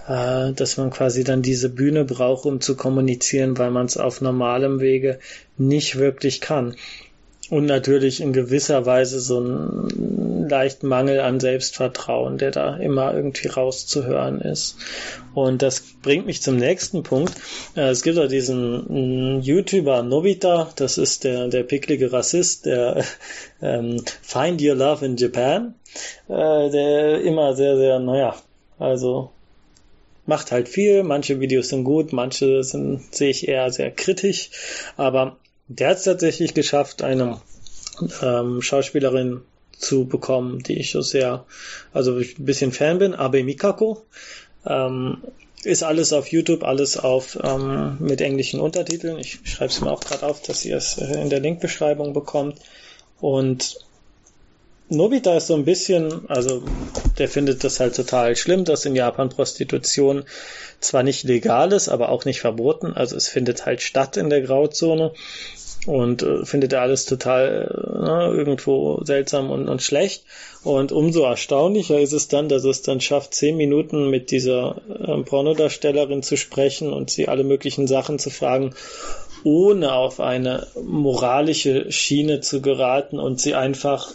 [0.07, 4.21] äh, dass man quasi dann diese Bühne braucht, um zu kommunizieren, weil man es auf
[4.21, 5.19] normalem Wege
[5.57, 6.77] nicht wirklich kann.
[7.53, 13.49] Und natürlich in gewisser Weise so ein leichten Mangel an Selbstvertrauen, der da immer irgendwie
[13.49, 14.79] rauszuhören ist.
[15.35, 17.35] Und das bringt mich zum nächsten Punkt.
[17.77, 23.05] Äh, es gibt ja diesen mm, YouTuber Nobita, das ist der, der picklige Rassist, der
[23.61, 25.75] ähm, Find Your Love in Japan,
[26.31, 28.35] äh, der immer sehr, sehr, naja,
[28.79, 29.31] also
[30.25, 31.03] macht halt viel.
[31.03, 34.49] Manche Videos sind gut, manche sind, sehe ich eher sehr kritisch,
[34.97, 35.37] aber
[35.79, 37.41] der hat es tatsächlich geschafft, eine
[38.23, 39.43] ähm, Schauspielerin
[39.79, 41.45] zu bekommen, die ich so sehr,
[41.93, 44.05] also ich ein bisschen Fan bin, Abe Mikako.
[44.67, 45.19] Ähm,
[45.65, 49.19] ist alles auf YouTube, alles auf ähm, mit englischen Untertiteln.
[49.19, 52.59] Ich schreibe es mir auch gerade auf, dass ihr es äh, in der Linkbeschreibung bekommt.
[53.21, 53.77] Und
[54.89, 56.63] Nobita ist so ein bisschen, also
[57.19, 60.25] der findet das halt total schlimm, dass in Japan Prostitution
[60.81, 62.93] zwar nicht legal ist, aber auch nicht verboten.
[62.93, 65.13] Also es findet halt statt in der Grauzone
[65.87, 67.69] und äh, findet er alles total
[68.05, 70.25] äh, irgendwo seltsam und, und schlecht.
[70.63, 75.23] Und umso erstaunlicher ist es dann, dass es dann schafft, zehn Minuten mit dieser äh,
[75.23, 78.75] Pornodarstellerin zu sprechen und sie alle möglichen Sachen zu fragen,
[79.45, 84.13] ohne auf eine moralische Schiene zu geraten und sie einfach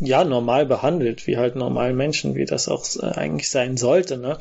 [0.00, 4.18] ja normal behandelt, wie halt normal Menschen, wie das auch äh, eigentlich sein sollte.
[4.18, 4.38] Ne?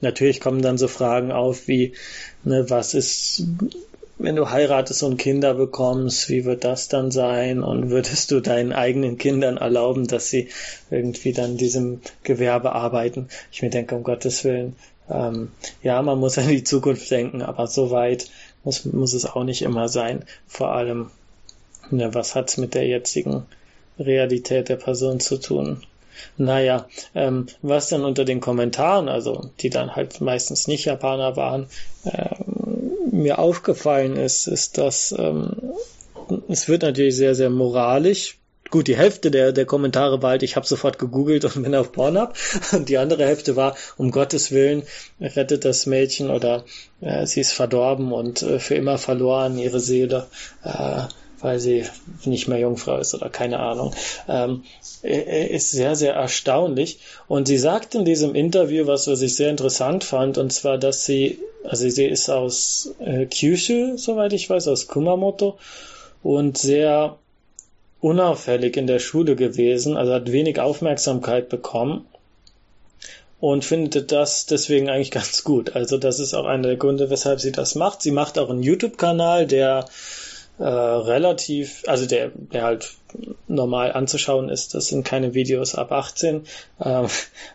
[0.00, 1.94] Natürlich kommen dann so Fragen auf wie,
[2.44, 3.42] ne, was ist
[4.16, 7.62] wenn du heiratest und Kinder bekommst, wie wird das dann sein?
[7.62, 10.48] Und würdest du deinen eigenen Kindern erlauben, dass sie
[10.90, 13.28] irgendwie dann diesem Gewerbe arbeiten?
[13.52, 14.76] Ich mir denke, um Gottes Willen,
[15.10, 15.50] ähm,
[15.82, 18.30] ja, man muss an die Zukunft denken, aber so weit
[18.62, 20.24] muss, muss es auch nicht immer sein.
[20.46, 21.10] Vor allem,
[21.90, 23.44] ne, was hat's mit der jetzigen
[23.98, 25.82] Realität der Person zu tun?
[26.36, 31.66] Naja, ähm, was dann unter den Kommentaren, also die dann halt meistens nicht Japaner waren,
[32.04, 32.53] ähm,
[33.14, 35.72] mir aufgefallen ist, ist, dass ähm,
[36.48, 38.38] es wird natürlich sehr, sehr moralisch.
[38.70, 41.92] Gut, die Hälfte der, der Kommentare war halt, ich habe sofort gegoogelt und bin auf
[41.92, 42.34] Pornhub.
[42.72, 44.82] Und die andere Hälfte war, um Gottes Willen,
[45.20, 46.64] rettet das Mädchen oder
[47.00, 50.26] äh, sie ist verdorben und äh, für immer verloren, ihre Seele.
[50.64, 51.02] Äh,
[51.40, 51.84] weil sie
[52.24, 53.94] nicht mehr Jungfrau ist oder keine Ahnung,
[54.28, 54.64] ähm,
[55.02, 57.00] ist sehr, sehr erstaunlich.
[57.28, 61.04] Und sie sagt in diesem Interview, was, was ich sehr interessant fand, und zwar, dass
[61.04, 65.58] sie, also sie ist aus äh, Kyushu, soweit ich weiß, aus Kumamoto
[66.22, 67.18] und sehr
[68.00, 72.06] unauffällig in der Schule gewesen, also hat wenig Aufmerksamkeit bekommen
[73.40, 75.74] und findet das deswegen eigentlich ganz gut.
[75.74, 78.02] Also das ist auch einer der Gründe, weshalb sie das macht.
[78.02, 79.86] Sie macht auch einen YouTube-Kanal, der
[80.58, 82.94] äh, relativ, also der, der halt
[83.46, 86.42] normal anzuschauen ist, das sind keine Videos ab 18,
[86.84, 87.06] ähm,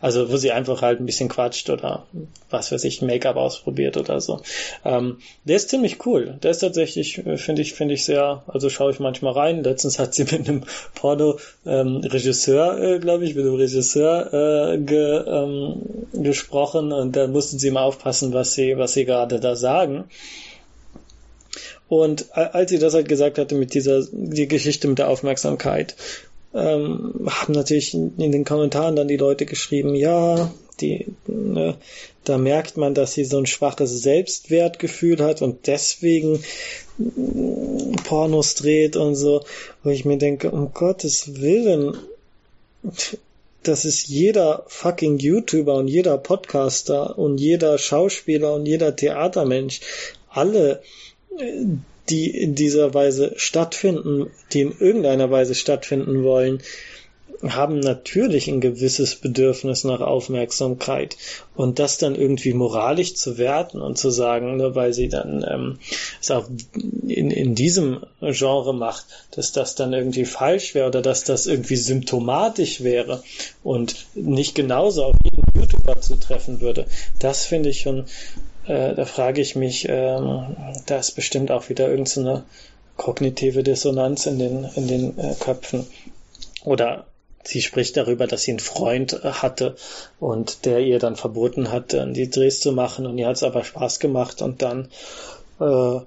[0.02, 2.06] also wo sie einfach halt ein bisschen quatscht oder
[2.50, 4.42] was weiß ich, Make-up ausprobiert oder so.
[4.86, 6.38] Ähm, der ist ziemlich cool.
[6.42, 9.64] Der ist tatsächlich, äh, finde ich, finde ich sehr, also schaue ich manchmal rein.
[9.64, 10.64] Letztens hat sie mit einem
[10.96, 15.82] Porno-Regisseur, ähm, äh, glaube ich, mit einem Regisseur äh, ge, ähm,
[16.14, 20.06] gesprochen und da mussten sie mal aufpassen, was sie, was sie gerade da sagen.
[21.90, 25.96] Und als sie das halt gesagt hatte mit dieser die Geschichte mit der Aufmerksamkeit,
[26.54, 31.76] ähm, haben natürlich in den Kommentaren dann die Leute geschrieben, ja, die, ne,
[32.24, 36.44] da merkt man, dass sie so ein schwaches Selbstwertgefühl hat und deswegen
[36.98, 39.44] mm, Pornos dreht und so,
[39.84, 41.98] wo ich mir denke, um Gottes Willen,
[43.64, 49.82] das ist jeder fucking YouTuber und jeder Podcaster und jeder Schauspieler und jeder Theatermensch.
[50.30, 50.82] Alle
[52.10, 56.62] die in dieser Weise stattfinden, die in irgendeiner Weise stattfinden wollen,
[57.48, 61.16] haben natürlich ein gewisses Bedürfnis nach Aufmerksamkeit.
[61.56, 65.80] Und das dann irgendwie moralisch zu werten und zu sagen, nur weil sie dann ähm,
[66.22, 66.50] es auch
[67.08, 71.78] in, in diesem Genre macht, dass das dann irgendwie falsch wäre oder dass das irgendwie
[71.78, 73.24] symptomatisch wäre
[73.64, 76.88] und nicht genauso auf jeden YouTuber zutreffen würde,
[77.20, 78.06] das finde ich schon
[78.70, 80.56] äh, da frage ich mich, ähm,
[80.86, 82.44] da ist bestimmt auch wieder irgendeine
[82.98, 85.88] kognitive Dissonanz in den, in den äh, Köpfen.
[86.64, 87.06] Oder
[87.44, 89.76] sie spricht darüber, dass sie einen Freund äh, hatte
[90.20, 93.64] und der ihr dann verboten hat, die Drehs zu machen und ihr hat es aber
[93.64, 94.90] Spaß gemacht und dann
[95.60, 96.00] äh,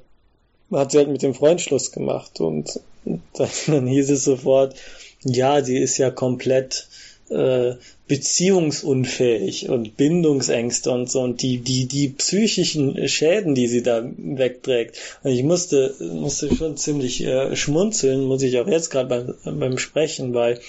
[0.73, 3.21] hat sie halt mit dem Freund Schluss gemacht und dann,
[3.67, 4.77] dann hieß es sofort,
[5.25, 6.87] ja, sie ist ja komplett
[7.29, 7.75] äh,
[8.13, 14.99] beziehungsunfähig und Bindungsängste und so und die, die, die psychischen Schäden, die sie da wegträgt.
[15.23, 19.79] Und ich musste, musste schon ziemlich äh, schmunzeln, muss ich auch jetzt gerade beim, beim
[19.79, 20.61] Sprechen, weil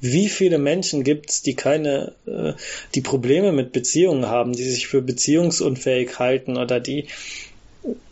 [0.00, 2.52] wie viele Menschen gibt's, die keine, äh,
[2.94, 7.06] die Probleme mit Beziehungen haben, die sich für beziehungsunfähig halten oder die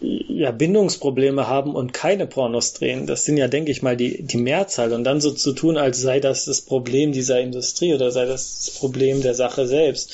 [0.00, 3.06] ja, Bindungsprobleme haben und keine Pornos drehen.
[3.06, 4.92] Das sind ja, denke ich mal, die, die Mehrzahl.
[4.92, 8.64] Und dann so zu tun, als sei das das Problem dieser Industrie oder sei das
[8.64, 10.12] das Problem der Sache selbst.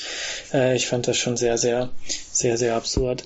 [0.53, 1.89] Äh, ich fand das schon sehr, sehr,
[2.31, 3.23] sehr, sehr absurd.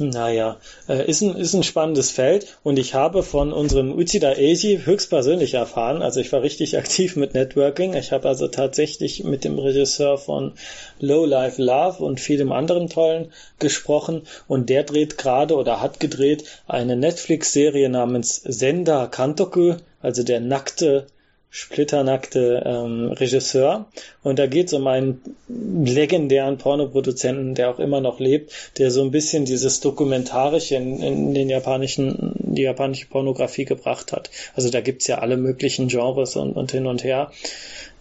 [0.00, 4.80] Naja, äh, ist, ein, ist ein spannendes Feld und ich habe von unserem Uchida Eiji
[4.84, 9.58] höchstpersönlich erfahren, also ich war richtig aktiv mit Networking, ich habe also tatsächlich mit dem
[9.58, 10.52] Regisseur von
[11.00, 16.44] Low Life Love und vielem anderen Tollen gesprochen und der dreht gerade oder hat gedreht
[16.66, 21.06] eine Netflix-Serie namens Senda Kantoku, also der nackte
[21.50, 23.86] splitternackte ähm, Regisseur.
[24.22, 29.02] Und da geht es um einen legendären Pornoproduzenten, der auch immer noch lebt, der so
[29.02, 34.30] ein bisschen dieses Dokumentarische in, in den japanischen die japanische Pornografie gebracht hat.
[34.54, 37.30] Also da gibt's ja alle möglichen Genres und, und hin und her.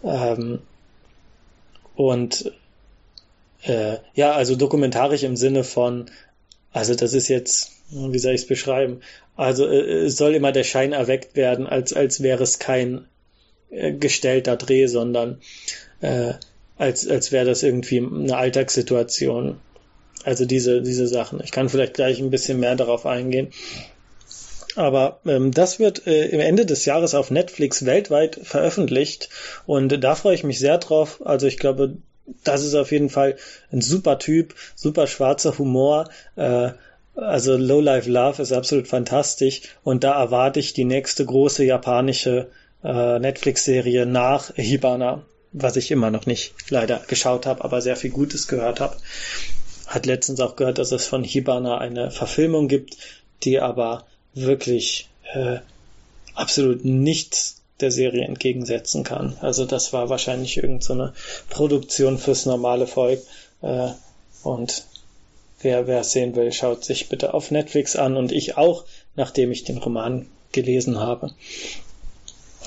[0.03, 0.59] Ähm,
[1.95, 2.51] und
[3.63, 6.09] äh, ja, also dokumentarisch im Sinne von,
[6.71, 9.01] also das ist jetzt, wie soll ich es beschreiben?
[9.35, 13.05] Also äh, soll immer der Schein erweckt werden, als, als wäre es kein
[13.69, 15.41] gestellter Dreh, sondern
[16.01, 16.33] äh,
[16.77, 19.59] als, als wäre das irgendwie eine Alltagssituation.
[20.23, 21.39] Also diese, diese Sachen.
[21.43, 23.49] Ich kann vielleicht gleich ein bisschen mehr darauf eingehen.
[24.75, 29.29] Aber ähm, das wird äh, im Ende des Jahres auf Netflix weltweit veröffentlicht
[29.65, 31.21] und da freue ich mich sehr drauf.
[31.25, 31.97] Also ich glaube,
[32.43, 33.37] das ist auf jeden Fall
[33.71, 36.09] ein super Typ, super schwarzer Humor.
[36.35, 36.71] Äh,
[37.15, 42.49] also Low Life Love ist absolut fantastisch und da erwarte ich die nächste große japanische
[42.83, 48.11] äh, Netflix-Serie nach Hibana, was ich immer noch nicht leider geschaut habe, aber sehr viel
[48.11, 48.97] Gutes gehört habe.
[49.87, 52.97] Hat letztens auch gehört, dass es von Hibana eine Verfilmung gibt,
[53.43, 55.59] die aber wirklich äh,
[56.35, 59.37] absolut nichts der Serie entgegensetzen kann.
[59.41, 63.21] Also das war wahrscheinlich irgendeine so Produktion fürs normale Volk.
[63.61, 63.89] Äh,
[64.43, 64.83] und
[65.61, 69.51] wer wer es sehen will, schaut sich bitte auf Netflix an und ich auch, nachdem
[69.51, 71.31] ich den Roman gelesen habe.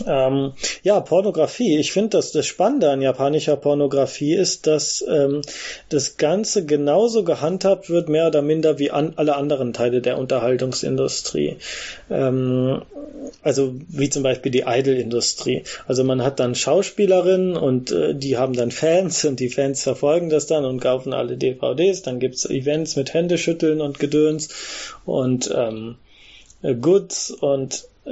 [0.06, 1.78] Ähm, ja, Pornografie.
[1.78, 5.42] Ich finde, dass das Spannende an japanischer Pornografie ist, dass ähm,
[5.88, 11.56] das Ganze genauso gehandhabt wird, mehr oder minder wie an alle anderen Teile der Unterhaltungsindustrie.
[12.10, 12.82] Ähm,
[13.42, 15.64] also wie zum Beispiel die Idol-Industrie.
[15.86, 20.30] Also man hat dann Schauspielerinnen und äh, die haben dann Fans und die Fans verfolgen
[20.30, 22.02] das dann und kaufen alle DVDs.
[22.02, 24.48] Dann gibt's Events mit Händeschütteln und Gedöns
[25.04, 25.96] und ähm,
[26.62, 28.10] Goods und äh,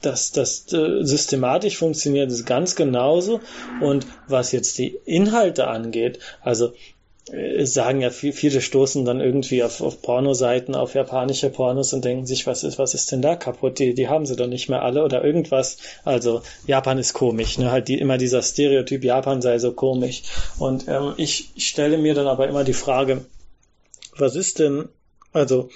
[0.00, 3.40] dass das äh, systematisch funktioniert, ist ganz genauso.
[3.80, 6.72] Und was jetzt die Inhalte angeht, also
[7.30, 12.04] äh, sagen ja viel, viele stoßen dann irgendwie auf, auf Pornoseiten, auf japanische Pornos und
[12.04, 13.78] denken sich, was ist, was ist denn da kaputt?
[13.78, 15.76] Die, die haben sie doch nicht mehr alle oder irgendwas.
[16.04, 17.70] Also Japan ist komisch, ne?
[17.70, 20.22] Halt die, immer dieser Stereotyp, Japan sei so komisch.
[20.58, 23.24] Und ähm, ich stelle mir dann aber immer die Frage,
[24.16, 24.88] was ist denn,
[25.32, 25.68] also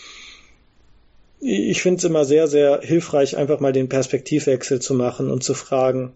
[1.44, 5.54] ich finde es immer sehr, sehr hilfreich, einfach mal den Perspektivwechsel zu machen und zu
[5.54, 6.12] fragen,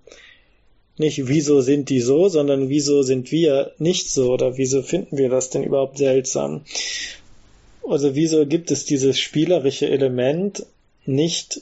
[0.99, 5.29] nicht wieso sind die so, sondern wieso sind wir nicht so oder wieso finden wir
[5.29, 6.62] das denn überhaupt seltsam?
[7.87, 10.64] Also wieso gibt es dieses spielerische Element
[11.05, 11.61] nicht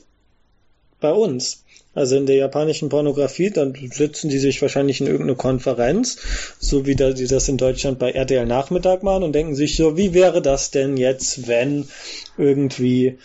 [1.00, 1.64] bei uns?
[1.94, 6.18] Also in der japanischen Pornografie, dann sitzen die sich wahrscheinlich in irgendeine Konferenz,
[6.58, 10.12] so wie die das in Deutschland bei RTL Nachmittag machen und denken sich so, wie
[10.12, 11.88] wäre das denn jetzt, wenn
[12.36, 13.18] irgendwie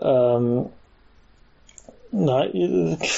[0.00, 0.66] ähm,
[2.12, 2.46] na,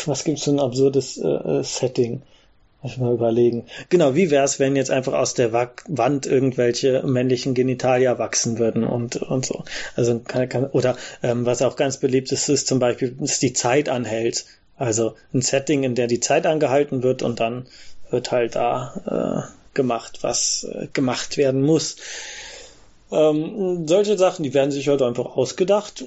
[0.06, 2.22] was gibt's für ein absurdes äh, Setting?
[2.82, 3.66] Muss ich mal überlegen.
[3.88, 9.16] Genau, wie wär's, wenn jetzt einfach aus der Wand irgendwelche männlichen Genitalia wachsen würden und,
[9.16, 9.64] und so.
[9.96, 13.52] Also kann, kann, oder ähm, was auch ganz beliebt ist, ist zum Beispiel, dass die
[13.52, 14.44] Zeit anhält.
[14.76, 17.66] Also ein Setting, in der die Zeit angehalten wird und dann
[18.10, 21.96] wird halt da äh, gemacht, was äh, gemacht werden muss.
[23.10, 26.04] Ähm, solche Sachen, die werden sich heute einfach ausgedacht.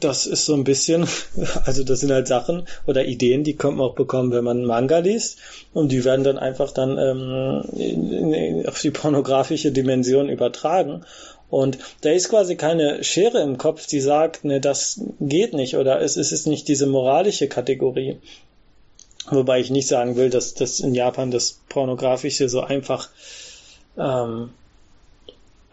[0.00, 1.08] Das ist so ein bisschen,
[1.64, 4.98] also das sind halt Sachen oder Ideen, die kommt man auch bekommen, wenn man Manga
[4.98, 5.38] liest.
[5.72, 11.04] Und die werden dann einfach dann ähm, in, in, auf die pornografische Dimension übertragen.
[11.48, 16.00] Und da ist quasi keine Schere im Kopf, die sagt, ne, das geht nicht oder
[16.00, 18.18] es, es ist nicht diese moralische Kategorie.
[19.30, 23.08] Wobei ich nicht sagen will, dass das in Japan das Pornografische so einfach
[23.98, 24.50] ähm,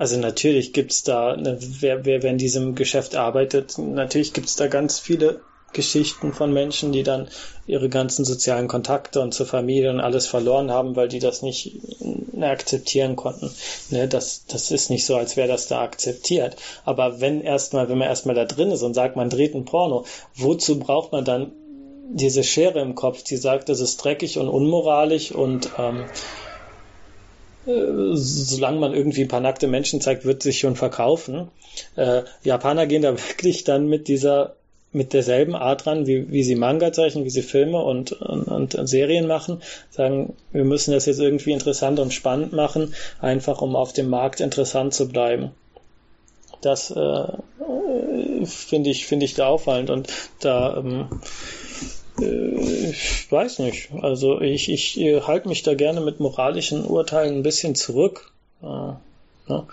[0.03, 4.67] also natürlich gibt's da, ne, wer, wer, wer in diesem Geschäft arbeitet, natürlich gibt's da
[4.67, 5.39] ganz viele
[5.71, 7.29] Geschichten von Menschen, die dann
[7.67, 11.79] ihre ganzen sozialen Kontakte und zur Familie und alles verloren haben, weil die das nicht
[12.33, 13.49] ne, akzeptieren konnten.
[13.91, 16.57] Ne, das, das ist nicht so, als wäre das da akzeptiert.
[16.83, 20.03] Aber wenn erstmal, wenn man erstmal da drin ist und sagt, man dreht ein Porno,
[20.35, 21.53] wozu braucht man dann
[22.09, 26.05] diese Schere im Kopf, die sagt, das ist dreckig und unmoralisch und ähm, äh,
[27.66, 31.49] solange man irgendwie ein paar nackte Menschen zeigt, wird sich schon verkaufen.
[31.95, 34.55] Äh, Japaner gehen da wirklich dann mit dieser
[34.95, 38.88] mit derselben Art ran, wie, wie sie Manga zeichnen, wie sie Filme und, und, und
[38.88, 39.59] Serien machen,
[39.89, 44.39] sagen, wir müssen das jetzt irgendwie interessant und spannend machen, einfach um auf dem Markt
[44.39, 45.49] interessant zu bleiben.
[46.61, 47.28] Das äh,
[48.45, 50.09] finde ich, finde ich da auffallend und
[50.39, 51.16] da ähm, äh,
[52.20, 53.89] ich weiß nicht.
[54.01, 58.32] Also ich, ich äh, halte mich da gerne mit moralischen Urteilen ein bisschen zurück.
[58.61, 59.68] Äh, ne?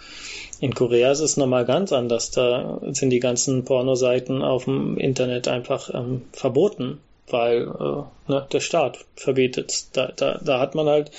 [0.60, 2.30] In Korea ist es nochmal ganz anders.
[2.30, 8.60] Da sind die ganzen Pornoseiten auf dem Internet einfach ähm, verboten, weil äh, ne, der
[8.60, 9.86] Staat verbietet.
[9.92, 11.10] Da, da, da hat man halt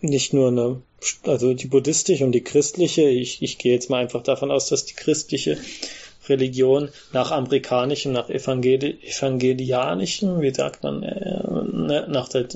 [0.00, 0.82] nicht nur eine,
[1.24, 4.84] also die buddhistische und die christliche, ich, ich gehe jetzt mal einfach davon aus, dass
[4.84, 5.58] die christliche
[6.30, 12.46] Religion nach amerikanischem, nach evangeli evangelianischem, wie sagt man, äh, ne, nach dem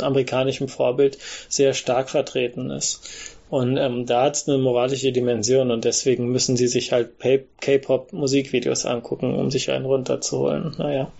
[0.00, 1.18] amerikanischen Vorbild
[1.48, 3.02] sehr stark vertreten ist.
[3.50, 8.86] Und ähm, da hat es eine moralische Dimension und deswegen müssen sie sich halt K-Pop-Musikvideos
[8.86, 10.74] angucken, um sich einen runterzuholen.
[10.78, 11.12] Naja,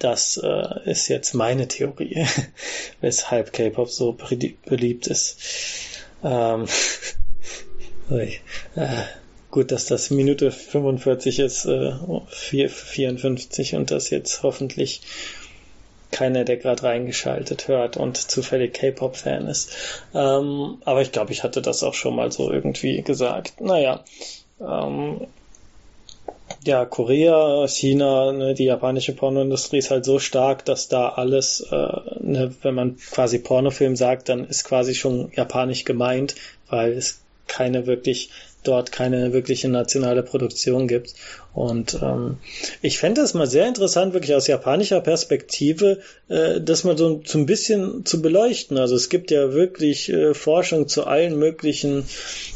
[0.00, 2.26] das äh, ist jetzt meine Theorie,
[3.00, 4.16] weshalb K-Pop so
[4.64, 5.36] beliebt ist.
[6.24, 6.64] Ähm,
[8.10, 9.02] äh,
[9.50, 11.92] gut, dass das Minute 45 ist, äh,
[12.28, 15.02] 54 und das jetzt hoffentlich
[16.10, 19.70] keiner, der gerade reingeschaltet hört und zufällig K-Pop-Fan ist.
[20.14, 23.60] Ähm, aber ich glaube, ich hatte das auch schon mal so irgendwie gesagt.
[23.60, 24.04] Naja,
[24.60, 25.26] ähm,
[26.64, 31.74] ja, Korea, China, ne, die japanische Pornoindustrie ist halt so stark, dass da alles, äh,
[32.20, 36.34] ne, wenn man quasi Pornofilm sagt, dann ist quasi schon japanisch gemeint,
[36.68, 38.30] weil es keine wirklich
[38.62, 41.14] dort keine wirkliche nationale Produktion gibt.
[41.52, 42.38] Und ähm,
[42.80, 45.98] ich fände es mal sehr interessant, wirklich aus japanischer Perspektive,
[46.28, 48.78] äh, das mal so, so ein bisschen zu beleuchten.
[48.78, 52.04] Also es gibt ja wirklich äh, Forschung zu allen möglichen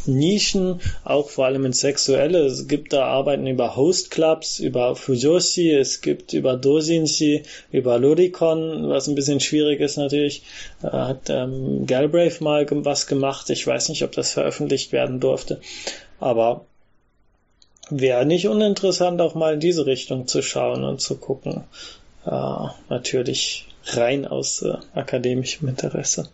[0.07, 2.45] Nischen, auch vor allem in Sexuelle.
[2.45, 7.43] Es gibt da Arbeiten über Host Clubs, über Fujoshi, es gibt über Dosinshi,
[7.73, 10.43] über Luricon, was ein bisschen schwierig ist natürlich.
[10.85, 13.51] Äh, hat ähm, Galbraith mal was gemacht.
[13.51, 15.61] Ich weiß nicht, ob das veröffentlicht werden durfte.
[16.21, 16.67] Aber
[17.91, 21.65] wäre nicht uninteressant, auch mal in diese Richtung zu schauen und zu gucken.
[22.27, 26.29] Äh, natürlich rein aus äh, akademischem Interesse.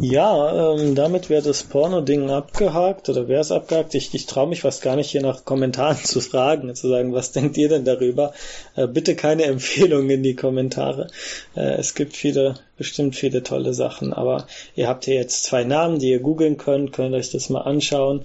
[0.00, 3.94] Ja, ähm, damit wäre das Porno-Ding abgehakt oder wäre es abgehakt.
[3.94, 7.32] Ich, ich traue mich fast gar nicht hier nach Kommentaren zu fragen, zu sagen, was
[7.32, 8.32] denkt ihr denn darüber?
[8.74, 11.08] Äh, bitte keine Empfehlungen in die Kommentare.
[11.54, 15.98] Äh, es gibt viele, bestimmt viele tolle Sachen, aber ihr habt hier jetzt zwei Namen,
[15.98, 18.24] die ihr googeln könnt, könnt euch das mal anschauen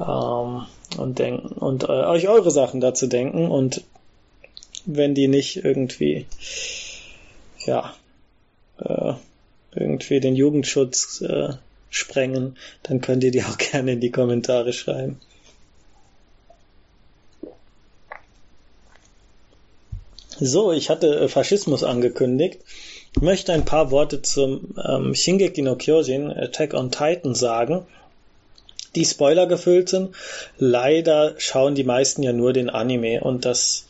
[0.00, 0.66] ähm,
[0.98, 3.82] und denken und äh, euch eure Sachen dazu denken und
[4.84, 6.26] wenn die nicht irgendwie
[7.64, 7.94] ja
[8.78, 9.14] äh,
[9.72, 11.50] irgendwie den Jugendschutz äh,
[11.90, 15.20] sprengen, dann könnt ihr die auch gerne in die Kommentare schreiben.
[20.38, 22.60] So, ich hatte äh, Faschismus angekündigt.
[23.14, 27.86] Ich möchte ein paar Worte zum ähm, Shingeki no Kyojin Attack on Titan sagen,
[28.96, 30.14] die Spoiler gefüllt sind.
[30.58, 33.86] Leider schauen die meisten ja nur den Anime und das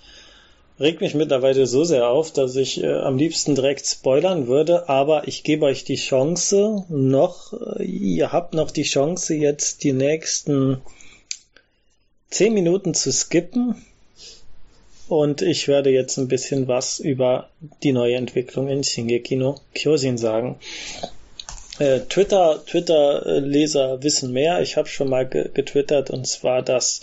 [0.79, 5.27] regt mich mittlerweile so sehr auf, dass ich äh, am liebsten direkt spoilern würde, aber
[5.27, 10.83] ich gebe euch die Chance noch, äh, ihr habt noch die Chance jetzt die nächsten
[12.29, 13.87] zehn Minuten zu skippen
[15.09, 17.49] und ich werde jetzt ein bisschen was über
[17.83, 20.59] die neue Entwicklung in Shingeki no Kyojin sagen.
[21.79, 24.63] Äh, Twitter, Twitter-Leser wissen mehr.
[24.63, 27.01] Ich habe schon mal getwittert und zwar, dass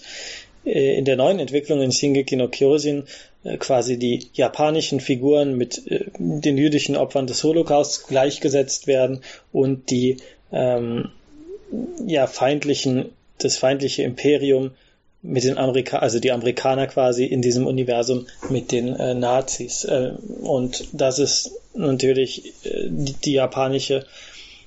[0.66, 3.04] äh, in der neuen Entwicklung in Shingeki no Kyojin
[3.44, 9.22] äh, quasi die japanischen Figuren mit äh, den jüdischen Opfern des Holocaust gleichgesetzt werden
[9.52, 10.18] und die
[10.52, 11.10] ähm,
[12.06, 13.10] ja feindlichen
[13.40, 14.72] das feindliche Imperium
[15.22, 20.14] mit den Amerika also die Amerikaner quasi in diesem Universum mit den äh, Nazis äh,
[20.42, 24.06] und das ist natürlich äh, die, die japanische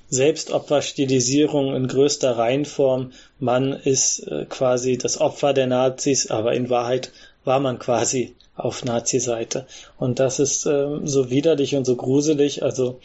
[0.09, 3.11] Selbstopferstilisierung in größter Reihenform.
[3.39, 7.11] Man ist äh, quasi das Opfer der Nazis, aber in Wahrheit
[7.43, 9.67] war man quasi auf Nazi-Seite.
[9.97, 12.63] Und das ist äh, so widerlich und so gruselig.
[12.63, 12.99] Also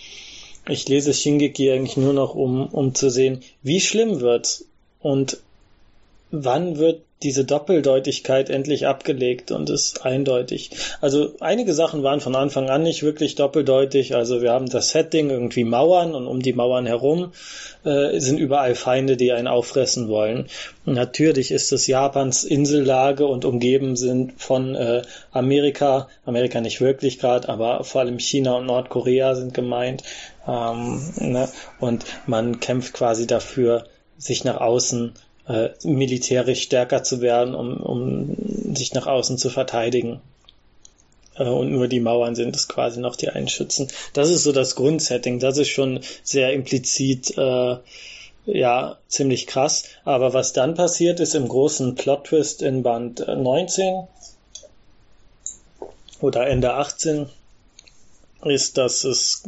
[0.69, 4.65] ich lese Shingeki eigentlich nur noch, um, um zu sehen, wie schlimm wird's
[5.01, 5.39] und
[6.31, 10.71] wann wird diese Doppeldeutigkeit endlich abgelegt und ist eindeutig.
[11.01, 14.15] Also einige Sachen waren von Anfang an nicht wirklich doppeldeutig.
[14.15, 17.33] Also wir haben das Setting irgendwie Mauern und um die Mauern herum
[17.85, 20.47] äh, sind überall Feinde, die einen auffressen wollen.
[20.85, 27.49] Natürlich ist es Japans Insellage und umgeben sind von äh, Amerika, Amerika nicht wirklich gerade,
[27.49, 30.03] aber vor allem China und Nordkorea sind gemeint.
[30.47, 31.49] Ähm, ne?
[31.79, 33.87] Und man kämpft quasi dafür,
[34.19, 35.15] sich nach außen
[35.49, 38.37] äh, militärisch stärker zu werden, um, um
[38.75, 40.21] sich nach außen zu verteidigen.
[41.37, 43.89] Äh, und nur die Mauern sind es quasi noch, die einen schützen.
[44.13, 45.39] Das ist so das Grundsetting.
[45.39, 47.77] Das ist schon sehr implizit, äh,
[48.47, 49.85] ja, ziemlich krass.
[50.05, 54.07] Aber was dann passiert ist im großen Plot-Twist in Band 19
[56.21, 57.29] oder Ende 18,
[58.45, 59.45] ist, dass es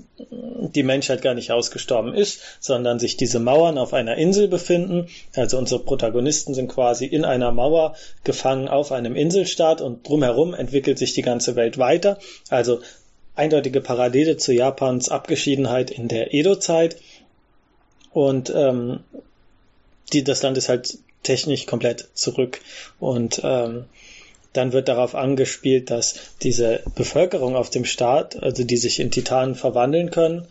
[0.75, 5.09] die Menschheit gar nicht ausgestorben ist, sondern sich diese Mauern auf einer Insel befinden.
[5.35, 10.99] Also unsere Protagonisten sind quasi in einer Mauer gefangen auf einem Inselstaat und drumherum entwickelt
[10.99, 12.19] sich die ganze Welt weiter.
[12.49, 12.81] Also
[13.35, 16.97] eindeutige Parallele zu Japans Abgeschiedenheit in der Edo-Zeit.
[18.13, 19.01] Und ähm,
[20.13, 22.61] die, das Land ist halt technisch komplett zurück.
[23.01, 23.87] Und ähm,
[24.55, 29.55] dann wird darauf angespielt, dass diese Bevölkerung auf dem Staat, also die sich in Titanen
[29.55, 30.47] verwandeln können,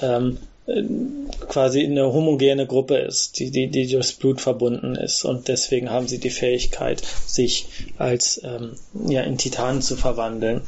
[0.00, 0.38] ähm,
[1.48, 6.06] quasi eine homogene Gruppe ist, die, die, die durchs Blut verbunden ist und deswegen haben
[6.06, 7.66] sie die Fähigkeit, sich
[7.98, 8.76] als ähm,
[9.08, 10.62] ja, in Titanen zu verwandeln.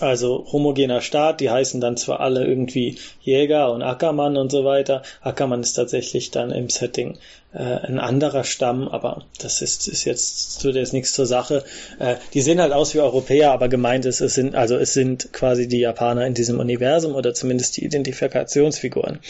[0.00, 5.02] Also homogener Staat, die heißen dann zwar alle irgendwie Jäger und Ackermann und so weiter.
[5.22, 7.18] Ackermann ist tatsächlich dann im Setting
[7.52, 11.64] äh, ein anderer Stamm, aber das ist, ist jetzt tut jetzt nichts zur Sache.
[11.98, 15.32] Äh, die sehen halt aus wie Europäer, aber gemeint ist, es sind also es sind
[15.32, 19.20] quasi die Japaner in diesem Universum oder zumindest die Identifikationsfiguren.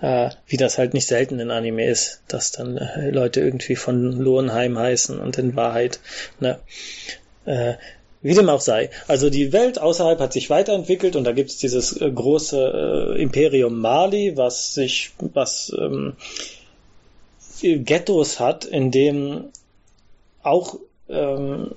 [0.00, 4.12] Äh, wie das halt nicht selten in Anime ist, dass dann äh, Leute irgendwie von
[4.12, 5.98] Lohenheim heißen und in Wahrheit
[6.38, 6.60] ne,
[7.46, 7.74] äh,
[8.24, 8.90] wie dem auch sei.
[9.06, 13.22] Also die Welt außerhalb hat sich weiterentwickelt und da gibt es dieses äh, große äh,
[13.22, 16.14] Imperium Mali, was sich, was ähm,
[17.60, 19.44] Ghettos hat, in dem
[20.42, 20.76] auch
[21.08, 21.72] ähm,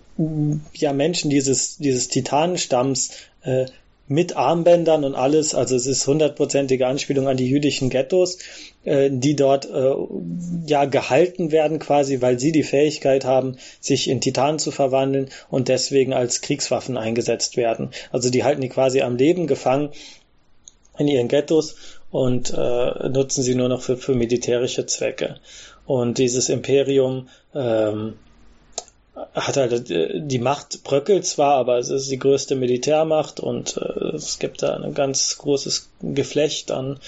[0.74, 3.12] ja Menschen dieses dieses Titanenstamms
[3.44, 3.66] äh,
[4.08, 8.40] mit Armbändern und alles, also es ist hundertprozentige Anspielung an die jüdischen Ghettos,
[8.86, 9.94] äh, die dort äh,
[10.66, 15.68] ja gehalten werden quasi, weil sie die Fähigkeit haben, sich in Titanen zu verwandeln und
[15.68, 17.92] deswegen als Kriegswaffen eingesetzt werden.
[18.12, 19.90] Also die halten die quasi am Leben gefangen
[20.98, 21.76] in ihren Ghettos
[22.10, 25.40] und äh, nutzen sie nur noch für, für militärische Zwecke.
[25.86, 28.14] Und dieses Imperium ähm,
[29.34, 34.16] hat halt äh, die Macht bröckelt zwar, aber es ist die größte Militärmacht und äh,
[34.16, 37.00] es gibt da ein ganz großes Geflecht an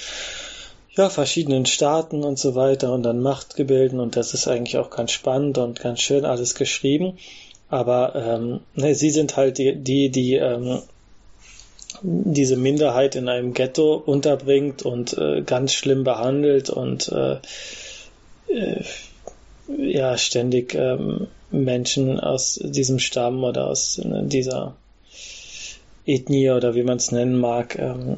[0.91, 5.11] ja, verschiedenen Staaten und so weiter und dann Machtgebilden und das ist eigentlich auch ganz
[5.11, 7.17] spannend und ganz schön alles geschrieben.
[7.69, 10.81] Aber ähm, ne, sie sind halt die, die, die ähm,
[12.01, 17.37] diese Minderheit in einem Ghetto unterbringt und äh, ganz schlimm behandelt und äh,
[18.47, 18.83] äh,
[19.77, 24.75] ja ständig ähm, Menschen aus diesem Stamm oder aus ne, dieser
[26.05, 28.17] Ethnie oder wie man es nennen mag, ähm,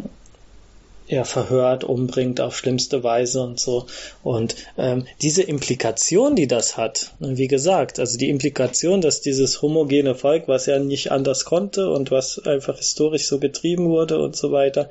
[1.08, 3.86] ja, verhört, umbringt auf schlimmste Weise und so.
[4.24, 9.62] Und ähm, diese Implikation, die das hat, ne, wie gesagt, also die Implikation, dass dieses
[9.62, 14.38] homogene Volk, was ja nicht anders konnte und was einfach historisch so getrieben wurde und
[14.38, 14.90] so weiter,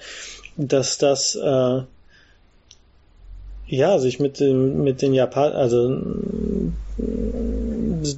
[0.58, 1.80] dass das äh,
[3.70, 5.96] ja sich mit dem mit den Japan also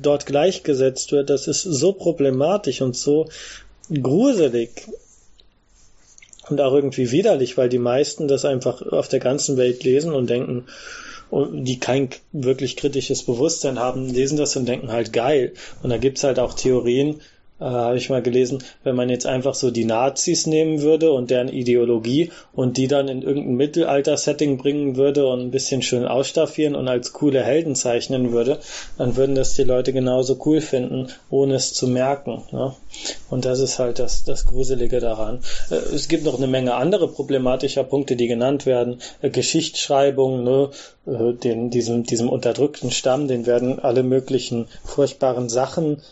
[0.01, 3.29] dort gleichgesetzt wird, das ist so problematisch und so
[3.93, 4.89] gruselig
[6.49, 10.29] und auch irgendwie widerlich, weil die meisten das einfach auf der ganzen Welt lesen und
[10.29, 10.67] denken,
[11.31, 15.53] die kein wirklich kritisches Bewusstsein haben, lesen das und denken halt geil.
[15.83, 17.21] Und da gibt's halt auch Theorien,
[17.63, 21.31] äh, habe ich mal gelesen, wenn man jetzt einfach so die Nazis nehmen würde und
[21.31, 26.75] deren Ideologie und die dann in irgendein Mittelalter-Setting bringen würde und ein bisschen schön ausstaffieren
[26.75, 28.59] und als coole Helden zeichnen würde,
[28.99, 32.43] dann würden das die Leute genauso cool finden, ohne es zu merken.
[32.51, 32.75] Ne?
[33.31, 35.41] Und das ist halt das, das Gruselige daran.
[35.71, 39.01] Äh, es gibt noch eine Menge andere problematischer Punkte, die genannt werden.
[39.21, 40.71] Äh, Geschichtsschreibung, ne?
[41.07, 46.03] Äh, den, diesem, diesem unterdrückten Stamm, den werden alle möglichen furchtbaren Sachen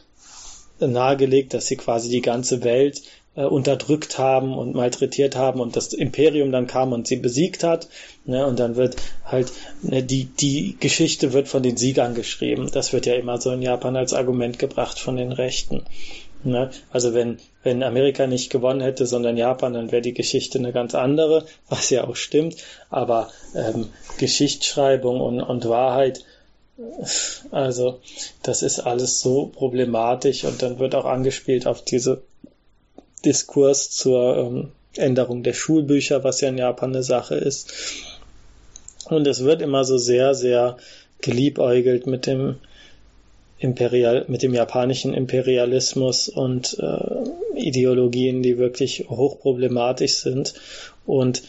[0.81, 3.03] nahegelegt, dass sie quasi die ganze Welt
[3.37, 7.89] äh, unterdrückt haben und malträtiert haben und das Imperium dann kam und sie besiegt hat.
[8.25, 9.53] Ne, und dann wird halt
[9.83, 12.71] ne, die, die Geschichte wird von den Siegern geschrieben.
[12.73, 15.85] Das wird ja immer so in Japan als Argument gebracht von den Rechten.
[16.43, 16.71] Ne?
[16.91, 20.95] Also wenn, wenn Amerika nicht gewonnen hätte, sondern Japan, dann wäre die Geschichte eine ganz
[20.95, 22.57] andere, was ja auch stimmt.
[22.89, 26.25] Aber ähm, Geschichtsschreibung und, und Wahrheit
[27.51, 28.01] also,
[28.43, 32.23] das ist alles so problematisch und dann wird auch angespielt auf diese
[33.25, 37.73] Diskurs zur ähm, Änderung der Schulbücher, was ja in Japan eine Sache ist.
[39.09, 40.77] Und es wird immer so sehr, sehr
[41.21, 42.57] geliebäugelt mit dem
[43.59, 50.55] Imperial, mit dem japanischen Imperialismus und äh, Ideologien, die wirklich hochproblematisch sind.
[51.05, 51.43] Und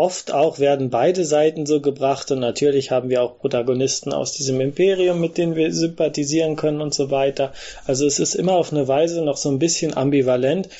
[0.00, 4.58] Oft auch werden beide Seiten so gebracht und natürlich haben wir auch Protagonisten aus diesem
[4.62, 7.52] Imperium, mit denen wir sympathisieren können und so weiter.
[7.84, 10.70] Also es ist immer auf eine Weise noch so ein bisschen ambivalent,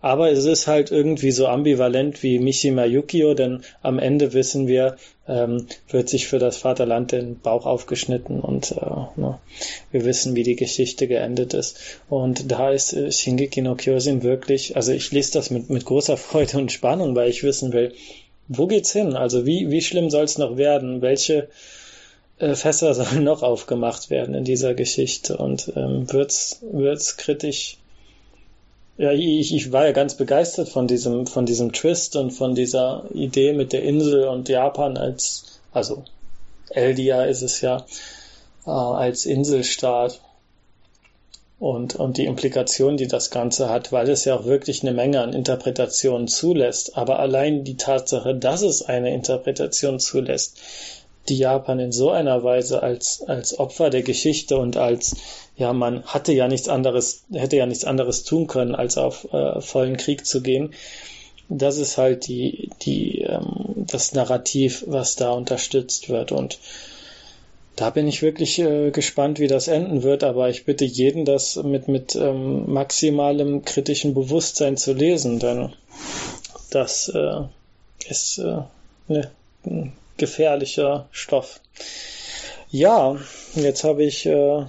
[0.00, 4.96] aber es ist halt irgendwie so ambivalent wie Mishima Yukio, denn am Ende wissen wir,
[5.28, 9.38] ähm, wird sich für das Vaterland den Bauch aufgeschnitten und äh, ne,
[9.92, 11.78] wir wissen, wie die Geschichte geendet ist.
[12.08, 16.16] Und da ist äh, Shingeki no Kyojin wirklich, also ich lese das mit, mit großer
[16.16, 17.94] Freude und Spannung, weil ich wissen will,
[18.48, 19.16] wo geht's hin?
[19.16, 21.02] Also wie, wie schlimm soll es noch werden?
[21.02, 21.48] Welche
[22.38, 25.36] äh, Fässer sollen noch aufgemacht werden in dieser Geschichte?
[25.36, 27.78] Und ähm, wird's, wird's kritisch?
[28.96, 33.04] Ja, ich, ich war ja ganz begeistert von diesem, von diesem Twist und von dieser
[33.12, 36.04] Idee mit der Insel und Japan als, also
[36.70, 37.84] Eldia ist es ja,
[38.66, 40.20] äh, als Inselstaat
[41.64, 45.22] und, und die Implikationen, die das Ganze hat, weil es ja auch wirklich eine Menge
[45.22, 46.98] an Interpretationen zulässt.
[46.98, 50.58] Aber allein die Tatsache, dass es eine Interpretation zulässt,
[51.30, 55.16] die Japan in so einer Weise als, als Opfer der Geschichte und als,
[55.56, 59.62] ja, man hatte ja nichts anderes, hätte ja nichts anderes tun können, als auf äh,
[59.62, 60.74] vollen Krieg zu gehen.
[61.48, 66.30] Das ist halt die, die, ähm, das Narrativ, was da unterstützt wird.
[66.30, 66.58] Und
[67.76, 71.56] da bin ich wirklich äh, gespannt, wie das enden wird, aber ich bitte jeden, das
[71.56, 75.72] mit, mit ähm, maximalem kritischen Bewusstsein zu lesen, denn
[76.70, 77.40] das äh,
[78.08, 78.62] ist äh,
[79.08, 79.30] ne,
[79.64, 81.60] ein gefährlicher Stoff.
[82.70, 83.16] Ja,
[83.54, 84.66] jetzt habe ich äh,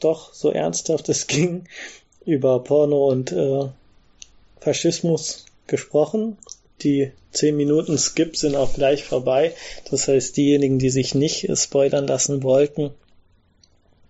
[0.00, 1.64] doch so ernsthaft es ging
[2.24, 3.68] über Porno und äh,
[4.60, 6.36] Faschismus gesprochen.
[6.82, 9.54] Die 10 Minuten Skip sind auch gleich vorbei.
[9.90, 12.90] Das heißt, diejenigen, die sich nicht spoilern lassen wollten,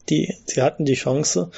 [0.08, 1.50] die, sie hatten die Chance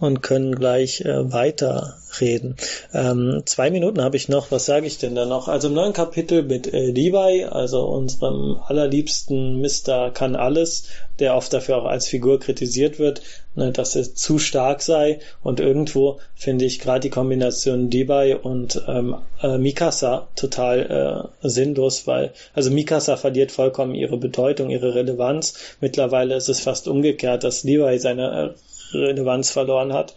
[0.00, 2.56] und können gleich äh, weiterreden.
[2.92, 4.50] Ähm, zwei Minuten habe ich noch.
[4.50, 5.48] Was sage ich denn da noch?
[5.48, 10.10] Also im neuen Kapitel mit äh, Levi, also unserem allerliebsten Mr.
[10.10, 10.88] kann alles,
[11.18, 13.22] der oft dafür auch als Figur kritisiert wird,
[13.54, 15.20] ne, dass er zu stark sei.
[15.42, 22.06] Und irgendwo finde ich gerade die Kombination Levi und ähm, äh, Mikasa total äh, sinnlos,
[22.06, 25.54] weil also Mikasa verliert vollkommen ihre Bedeutung, ihre Relevanz.
[25.80, 30.14] Mittlerweile ist es fast umgekehrt, dass Levi seine äh, Relevanz verloren hat.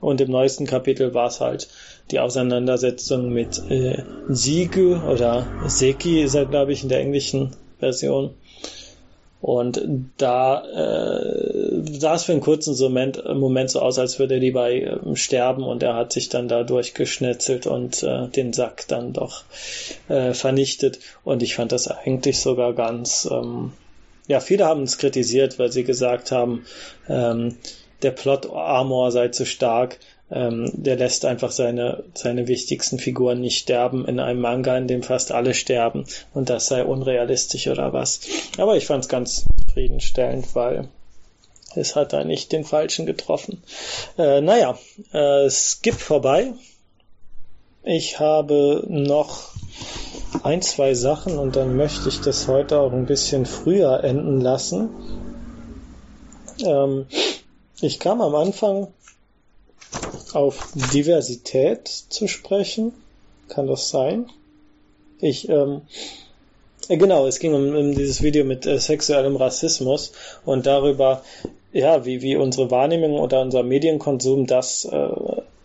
[0.00, 1.68] Und im neuesten Kapitel war es halt
[2.10, 8.34] die Auseinandersetzung mit äh, Sigu oder Seki ist er, glaube ich, in der englischen Version.
[9.40, 9.80] Und
[10.18, 14.70] da äh, sah es für einen kurzen Moment, Moment so aus, als würde er lieber
[14.70, 19.44] äh, sterben und er hat sich dann da durchgeschnetzelt und äh, den Sack dann doch
[20.08, 20.98] äh, vernichtet.
[21.24, 23.72] Und ich fand das eigentlich sogar ganz, ähm,
[24.28, 26.66] ja, viele haben es kritisiert, weil sie gesagt haben,
[27.08, 27.56] ähm,
[28.02, 29.98] der Plot-Armor sei zu stark.
[30.32, 35.02] Ähm, der lässt einfach seine, seine wichtigsten Figuren nicht sterben in einem Manga, in dem
[35.02, 36.04] fast alle sterben.
[36.34, 38.20] Und das sei unrealistisch oder was.
[38.56, 40.88] Aber ich fand es ganz zufriedenstellend, weil
[41.74, 43.62] es hat da nicht den Falschen getroffen.
[44.18, 44.78] Äh, naja,
[45.12, 46.52] äh, Skip vorbei.
[47.82, 49.50] Ich habe noch
[50.42, 54.90] ein, zwei Sachen und dann möchte ich das heute auch ein bisschen früher enden lassen.
[56.64, 57.06] Ähm,
[57.82, 58.88] ich kam am Anfang
[60.32, 62.92] auf Diversität zu sprechen.
[63.48, 64.26] Kann das sein?
[65.18, 65.82] Ich, ähm,
[66.88, 70.12] äh, genau, es ging um, um dieses Video mit äh, sexuellem Rassismus
[70.44, 71.22] und darüber,
[71.72, 75.08] ja, wie, wie unsere Wahrnehmung oder unser Medienkonsum das äh,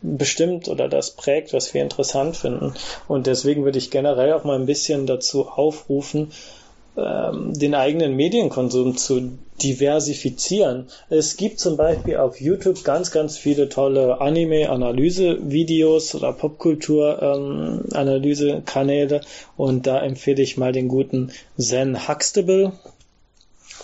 [0.01, 2.73] bestimmt oder das prägt, was wir interessant finden.
[3.07, 6.31] Und deswegen würde ich generell auch mal ein bisschen dazu aufrufen,
[6.95, 10.87] den eigenen Medienkonsum zu diversifizieren.
[11.09, 19.21] Es gibt zum Beispiel auf YouTube ganz, ganz viele tolle Anime-Analyse-Videos oder Popkultur-Analyse-Kanäle
[19.55, 22.73] und da empfehle ich mal den guten Zen Huxtable.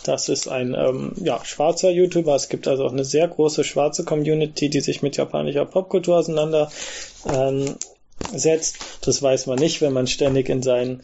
[0.04, 2.34] Das ist ein ähm, ja, schwarzer YouTuber.
[2.36, 6.76] Es gibt also auch eine sehr große schwarze Community, die sich mit japanischer Popkultur auseinandersetzt.
[7.30, 7.76] Ähm,
[9.06, 11.04] das weiß man nicht, wenn man ständig in seinen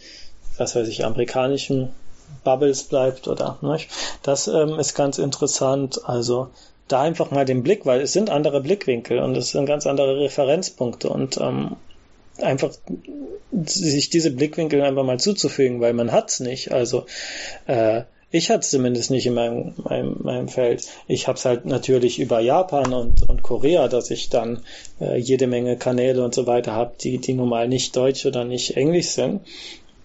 [0.60, 1.90] was weiß ich, amerikanischen
[2.44, 3.90] Bubbles bleibt oder nicht.
[4.24, 6.02] Das ähm, ist ganz interessant.
[6.06, 6.50] Also
[6.88, 10.20] da einfach mal den Blick, weil es sind andere Blickwinkel und es sind ganz andere
[10.22, 11.76] Referenzpunkte und ähm,
[12.42, 12.72] einfach
[13.66, 16.72] sich diese Blickwinkel einfach mal zuzufügen, weil man hat's nicht.
[16.72, 17.06] Also
[17.66, 20.86] äh, ich hatte es zumindest nicht in meinem, meinem, meinem Feld.
[21.08, 24.64] Ich habe es halt natürlich über Japan und, und Korea, dass ich dann
[25.00, 28.44] äh, jede Menge Kanäle und so weiter habe, die, die nun mal nicht Deutsch oder
[28.44, 29.42] nicht Englisch sind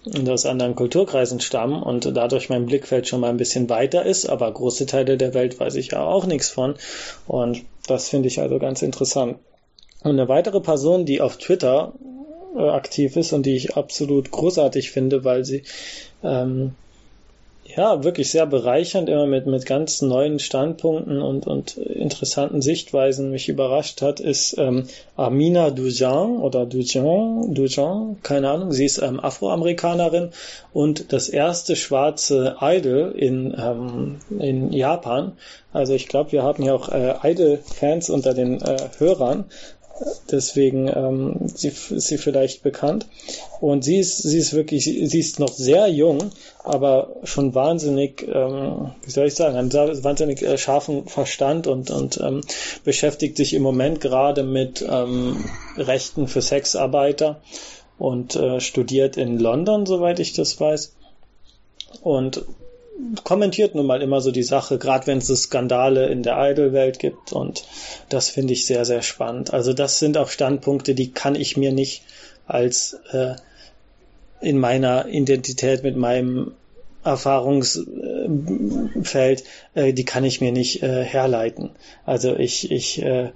[0.04, 4.26] und aus anderen Kulturkreisen stammen und dadurch mein Blickfeld schon mal ein bisschen weiter ist,
[4.26, 6.74] aber große Teile der Welt weiß ich ja auch nichts von
[7.26, 9.38] und das finde ich also ganz interessant.
[10.02, 11.92] Und eine weitere Person, die auf Twitter
[12.56, 15.62] äh, aktiv ist und die ich absolut großartig finde, weil sie
[16.22, 16.74] ähm,
[17.76, 23.48] ja, wirklich sehr bereichernd, immer mit, mit ganz neuen Standpunkten und, und interessanten Sichtweisen mich
[23.48, 30.30] überrascht hat, ist ähm, Amina Dujan oder Dujan, Dujan, keine Ahnung, sie ist ähm, Afroamerikanerin
[30.72, 35.32] und das erste schwarze Idol in, ähm, in Japan.
[35.72, 39.46] Also ich glaube, wir haben ja auch äh, Idol-Fans unter den äh, Hörern
[40.30, 43.06] Deswegen ähm, sie, sie vielleicht bekannt.
[43.60, 46.32] Und sie ist, sie ist wirklich, sie ist noch sehr jung,
[46.64, 52.20] aber schon wahnsinnig, ähm, wie soll ich sagen, einen wahnsinnig äh, scharfen Verstand und, und
[52.20, 52.40] ähm,
[52.84, 55.44] beschäftigt sich im Moment gerade mit ähm,
[55.76, 57.40] Rechten für Sexarbeiter
[57.98, 60.94] und äh, studiert in London, soweit ich das weiß.
[62.00, 62.44] Und
[63.24, 66.98] kommentiert nun mal immer so die Sache, gerade wenn es so Skandale in der Idol-Welt
[66.98, 67.64] gibt und
[68.08, 69.52] das finde ich sehr, sehr spannend.
[69.52, 72.02] Also das sind auch Standpunkte, die kann ich mir nicht
[72.46, 73.34] als äh,
[74.40, 76.52] in meiner Identität mit meinem
[77.04, 81.70] Erfahrungsfeld, äh, die kann ich mir nicht äh, herleiten.
[82.06, 83.30] Also ich, ich, äh,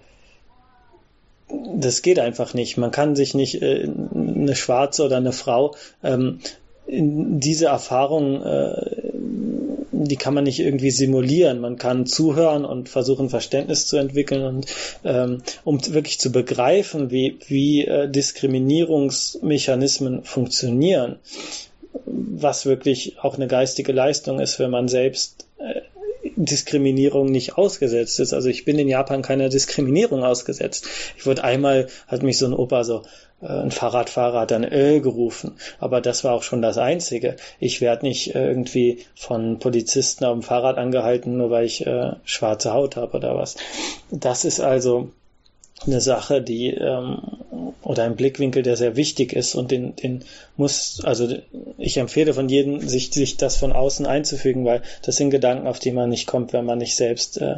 [1.74, 2.76] das geht einfach nicht.
[2.76, 6.40] Man kann sich nicht äh, eine Schwarze oder eine Frau ähm,
[6.86, 9.05] in diese Erfahrung, äh,
[10.08, 11.60] die kann man nicht irgendwie simulieren.
[11.60, 14.66] Man kann zuhören und versuchen, Verständnis zu entwickeln und
[15.04, 21.16] ähm, um wirklich zu begreifen, wie, wie äh, Diskriminierungsmechanismen funktionieren,
[22.04, 25.45] was wirklich auch eine geistige Leistung ist, wenn man selbst
[26.36, 28.32] Diskriminierung nicht ausgesetzt ist.
[28.32, 30.86] Also ich bin in Japan keiner Diskriminierung ausgesetzt.
[31.16, 33.02] Ich wurde einmal, hat mich so ein Opa so,
[33.40, 37.36] äh, ein Fahrradfahrer hat dann Öl gerufen, aber das war auch schon das Einzige.
[37.58, 42.72] Ich werde nicht irgendwie von Polizisten auf dem Fahrrad angehalten, nur weil ich äh, schwarze
[42.72, 43.56] Haut habe oder was.
[44.10, 45.10] Das ist also
[45.86, 47.18] eine Sache, die ähm,
[47.82, 50.24] oder ein Blickwinkel, der sehr wichtig ist und den, den
[50.56, 51.28] muss, also
[51.78, 55.78] ich empfehle von jedem, sich, sich das von außen einzufügen, weil das sind Gedanken, auf
[55.78, 57.56] die man nicht kommt, wenn man nicht selbst äh,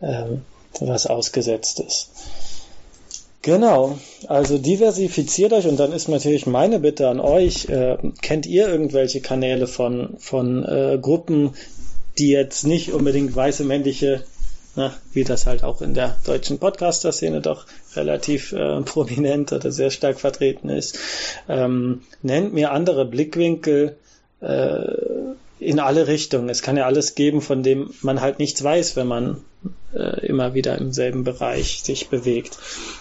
[0.00, 0.24] äh,
[0.80, 2.10] was ausgesetzt ist.
[3.42, 8.68] Genau, also diversifiziert euch und dann ist natürlich meine Bitte an euch, äh, kennt ihr
[8.68, 11.54] irgendwelche Kanäle von, von äh, Gruppen,
[12.18, 14.24] die jetzt nicht unbedingt weiße männliche
[14.76, 19.90] na, wie das halt auch in der deutschen Podcaster-Szene doch relativ äh, prominent oder sehr
[19.90, 20.98] stark vertreten ist.
[21.48, 23.96] Ähm, nennt mir andere Blickwinkel
[24.40, 24.84] äh,
[25.58, 26.48] in alle Richtungen.
[26.48, 29.44] Es kann ja alles geben, von dem man halt nichts weiß, wenn man
[29.94, 32.58] äh, immer wieder im selben Bereich sich bewegt.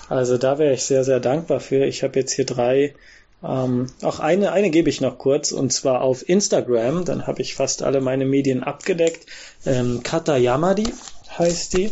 [0.10, 1.86] Also da wäre ich sehr, sehr dankbar für.
[1.86, 2.94] Ich habe jetzt hier drei
[3.42, 7.06] ähm, auch eine, eine gebe ich noch kurz, und zwar auf Instagram.
[7.06, 9.26] Dann habe ich fast alle meine Medien abgedeckt.
[9.66, 10.92] Ähm, Kata Yamadi
[11.40, 11.92] heißt die.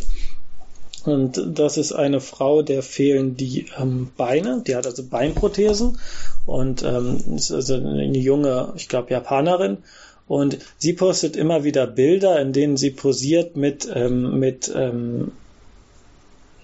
[1.04, 4.62] Und das ist eine Frau, der fehlen die ähm, Beine.
[4.66, 5.98] Die hat also Beinprothesen
[6.44, 9.78] und ähm, ist also eine junge, ich glaube, Japanerin.
[10.26, 15.32] Und sie postet immer wieder Bilder, in denen sie posiert mit, ähm, mit ähm,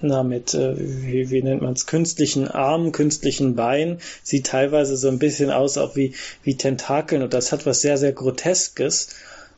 [0.02, 5.08] na, mit, äh, wie, wie nennt man es, künstlichen Armen, künstlichen Beinen, sieht teilweise so
[5.08, 9.08] ein bisschen aus auch wie, wie Tentakeln und das hat was sehr, sehr Groteskes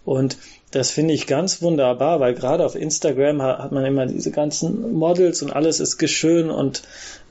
[0.05, 0.37] und
[0.77, 5.41] das finde ich ganz wunderbar, weil gerade auf Instagram hat man immer diese ganzen Models
[5.41, 6.83] und alles ist geschön und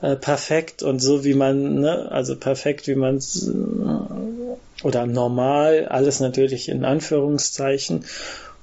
[0.02, 3.20] äh, perfekt und so wie man, ne, also perfekt wie man
[4.82, 8.04] oder normal, alles natürlich in Anführungszeichen.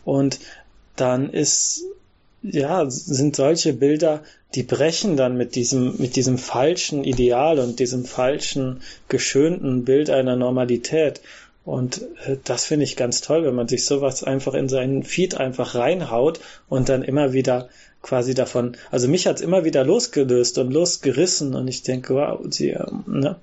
[0.03, 0.39] Und
[0.97, 1.83] dann ist,
[2.41, 4.21] ja, sind solche Bilder,
[4.53, 10.35] die brechen dann mit diesem, mit diesem falschen Ideal und diesem falschen, geschönten Bild einer
[10.35, 11.21] Normalität.
[11.65, 15.35] Und äh, das finde ich ganz toll, wenn man sich sowas einfach in seinen Feed
[15.35, 17.69] einfach reinhaut und dann immer wieder
[18.01, 22.71] quasi davon, also mich hat's immer wieder losgelöst und losgerissen und ich denke, wow, sie,
[22.71, 23.37] ähm, ne?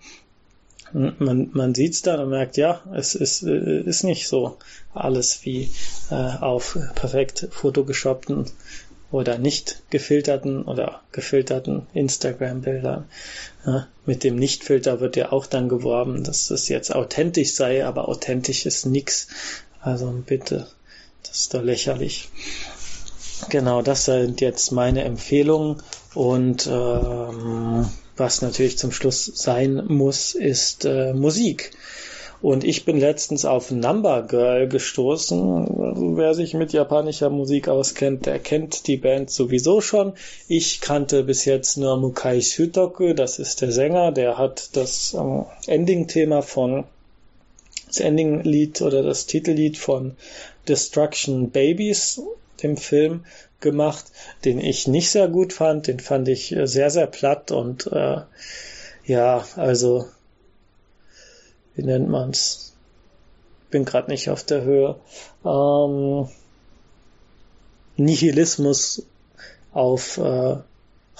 [0.92, 4.56] Man, man sieht's dann und merkt, ja, es ist, äh, ist nicht so
[4.92, 5.70] alles wie
[6.10, 8.46] äh, auf perfekt photoshoppten
[9.12, 13.04] oder nicht gefilterten oder gefilterten Instagram-Bildern.
[13.66, 18.08] Ja, mit dem Nichtfilter wird ja auch dann geworben, dass das jetzt authentisch sei, aber
[18.08, 19.28] authentisch ist nix.
[19.80, 20.66] Also bitte,
[21.22, 22.30] das ist doch lächerlich.
[23.48, 25.82] Genau, das sind jetzt meine Empfehlungen
[26.14, 31.72] und ähm, was natürlich zum Schluss sein muss, ist äh, Musik.
[32.42, 36.16] Und ich bin letztens auf Number Girl gestoßen.
[36.16, 40.14] Wer sich mit japanischer Musik auskennt, der kennt die Band sowieso schon.
[40.48, 45.44] Ich kannte bis jetzt nur Mukai Shutoku, das ist der Sänger, der hat das ähm,
[45.66, 46.84] Ending-Thema von
[47.88, 50.16] das Ending-Lied oder das Titellied von
[50.68, 52.22] Destruction Babies,
[52.62, 53.24] dem Film,
[53.60, 54.06] gemacht,
[54.44, 55.86] den ich nicht sehr gut fand.
[55.86, 58.18] Den fand ich sehr, sehr platt und äh,
[59.04, 60.06] ja, also
[61.74, 62.74] wie nennt man's?
[63.70, 64.96] Bin gerade nicht auf der Höhe.
[65.44, 66.28] Ähm,
[67.96, 69.06] Nihilismus
[69.72, 70.56] auf äh,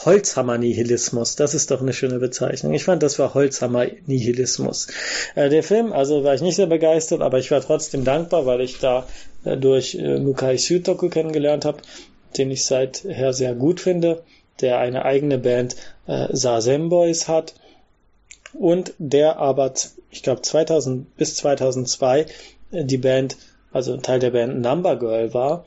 [0.04, 2.72] Holzhammer-Nihilismus, das ist doch eine schöne Bezeichnung.
[2.72, 4.88] Ich fand, das war Holzhammer-Nihilismus.
[5.34, 8.62] Äh, der Film, also war ich nicht sehr begeistert, aber ich war trotzdem dankbar, weil
[8.62, 9.06] ich da
[9.44, 11.82] äh, durch äh, Mukai Shutoku kennengelernt habe,
[12.38, 14.22] den ich seither sehr gut finde,
[14.60, 17.54] der eine eigene Band äh, Sazen Boys hat
[18.54, 19.74] und der aber,
[20.10, 22.26] ich glaube 2000 bis 2002
[22.72, 23.36] äh, die Band,
[23.72, 25.64] also Teil der Band Number Girl war,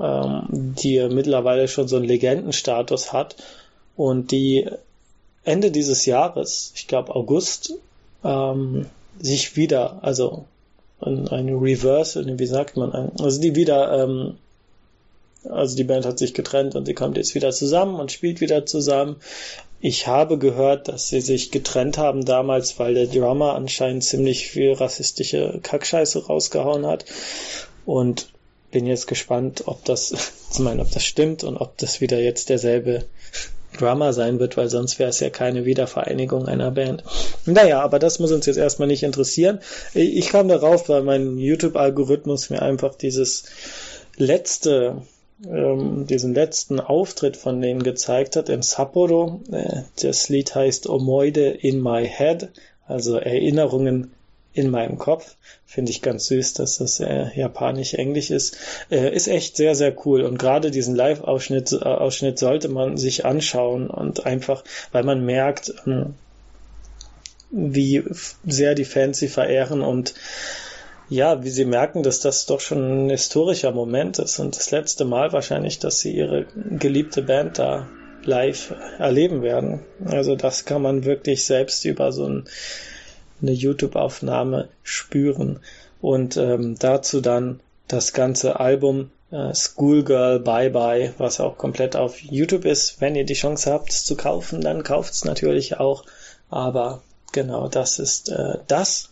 [0.00, 3.36] ähm, die mittlerweile schon so einen Legendenstatus hat
[3.96, 4.68] und die
[5.44, 7.74] Ende dieses Jahres, ich glaube August,
[8.24, 8.86] ähm,
[9.20, 10.44] sich wieder, also
[11.00, 14.36] ein, ein Reversal, wie sagt man, also die wieder, ähm,
[15.48, 18.64] also die Band hat sich getrennt und sie kommt jetzt wieder zusammen und spielt wieder
[18.64, 19.16] zusammen.
[19.84, 24.72] Ich habe gehört, dass sie sich getrennt haben damals, weil der Drummer anscheinend ziemlich viel
[24.74, 27.04] rassistische Kackscheiße rausgehauen hat.
[27.84, 28.28] Und
[28.70, 30.12] bin jetzt gespannt, ob das,
[30.52, 33.04] ich meine, ob das stimmt und ob das wieder jetzt derselbe
[33.76, 37.02] Drummer sein wird, weil sonst wäre es ja keine Wiedervereinigung einer Band.
[37.44, 39.58] Naja, aber das muss uns jetzt erstmal nicht interessieren.
[39.94, 43.44] Ich kam darauf, weil mein YouTube-Algorithmus mir einfach dieses
[44.16, 45.02] letzte,
[45.46, 49.40] ähm, diesen letzten Auftritt von denen gezeigt hat in Sapporo.
[49.50, 52.48] Äh, das Lied heißt Omoide in My Head,
[52.86, 54.12] also Erinnerungen
[54.54, 55.36] in meinem Kopf.
[55.66, 58.56] Finde ich ganz süß, dass das äh, japanisch-englisch ist.
[58.90, 60.22] Äh, ist echt sehr, sehr cool.
[60.22, 65.72] Und gerade diesen Live-Ausschnitt äh, Ausschnitt sollte man sich anschauen und einfach, weil man merkt,
[65.86, 66.14] ähm,
[67.50, 68.02] wie
[68.46, 70.14] sehr die Fans sie verehren und
[71.12, 75.04] ja, wie sie merken, dass das doch schon ein historischer Moment ist und das letzte
[75.04, 76.46] Mal wahrscheinlich, dass sie ihre
[76.78, 77.86] geliebte Band da
[78.24, 79.80] live erleben werden.
[80.06, 82.44] Also das kann man wirklich selbst über so ein
[83.42, 85.60] eine YouTube-Aufnahme spüren.
[86.00, 92.20] Und ähm, dazu dann das ganze Album äh, Schoolgirl Bye Bye, was auch komplett auf
[92.20, 93.00] YouTube ist.
[93.00, 96.04] Wenn ihr die Chance habt, es zu kaufen, dann kauft es natürlich auch.
[96.48, 97.02] Aber
[97.32, 99.10] genau, das ist äh, das.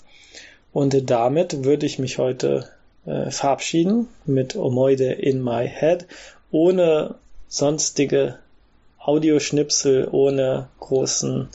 [0.73, 2.69] Und damit würde ich mich heute
[3.07, 6.07] äh, verabschieden mit Omoide in My Head,
[6.51, 7.17] ohne
[7.49, 8.39] sonstige
[8.99, 11.49] Audioschnipsel, ohne großen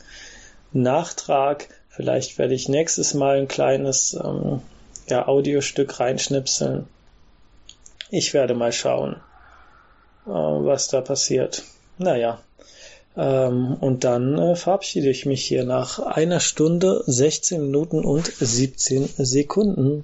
[0.74, 1.70] Nachtrag.
[1.90, 4.62] Vielleicht werde ich nächstes Mal ein kleines ähm,
[5.08, 6.88] ja, Audiostück reinschnipseln.
[8.10, 9.16] Ich werde mal schauen,
[10.26, 11.64] äh, was da passiert.
[11.98, 12.40] Naja.
[13.18, 19.10] Ähm, und dann äh, verabschiede ich mich hier nach einer Stunde, 16 Minuten und 17
[19.18, 20.04] Sekunden.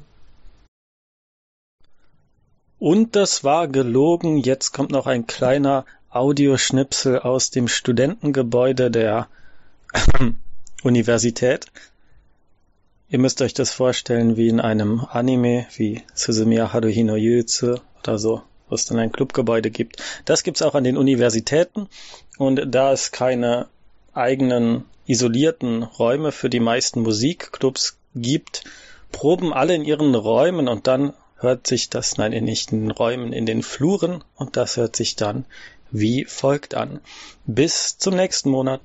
[2.80, 4.38] Und das war gelogen.
[4.38, 9.28] Jetzt kommt noch ein kleiner Audioschnipsel aus dem Studentengebäude der
[10.84, 11.68] Universität.
[13.10, 18.18] Ihr müsst euch das vorstellen wie in einem Anime, wie Suzumiya Haruhi no Yuzu oder
[18.18, 20.02] so, wo es dann ein Clubgebäude gibt.
[20.26, 21.88] Das gibt's auch an den Universitäten
[22.42, 23.68] und da es keine
[24.14, 28.64] eigenen isolierten Räume für die meisten Musikclubs gibt,
[29.12, 33.32] proben alle in ihren Räumen und dann hört sich das, nein, nicht in den Räumen,
[33.32, 35.46] in den Fluren und das hört sich dann
[35.92, 37.00] wie folgt an.
[37.46, 38.82] Bis zum nächsten Monat.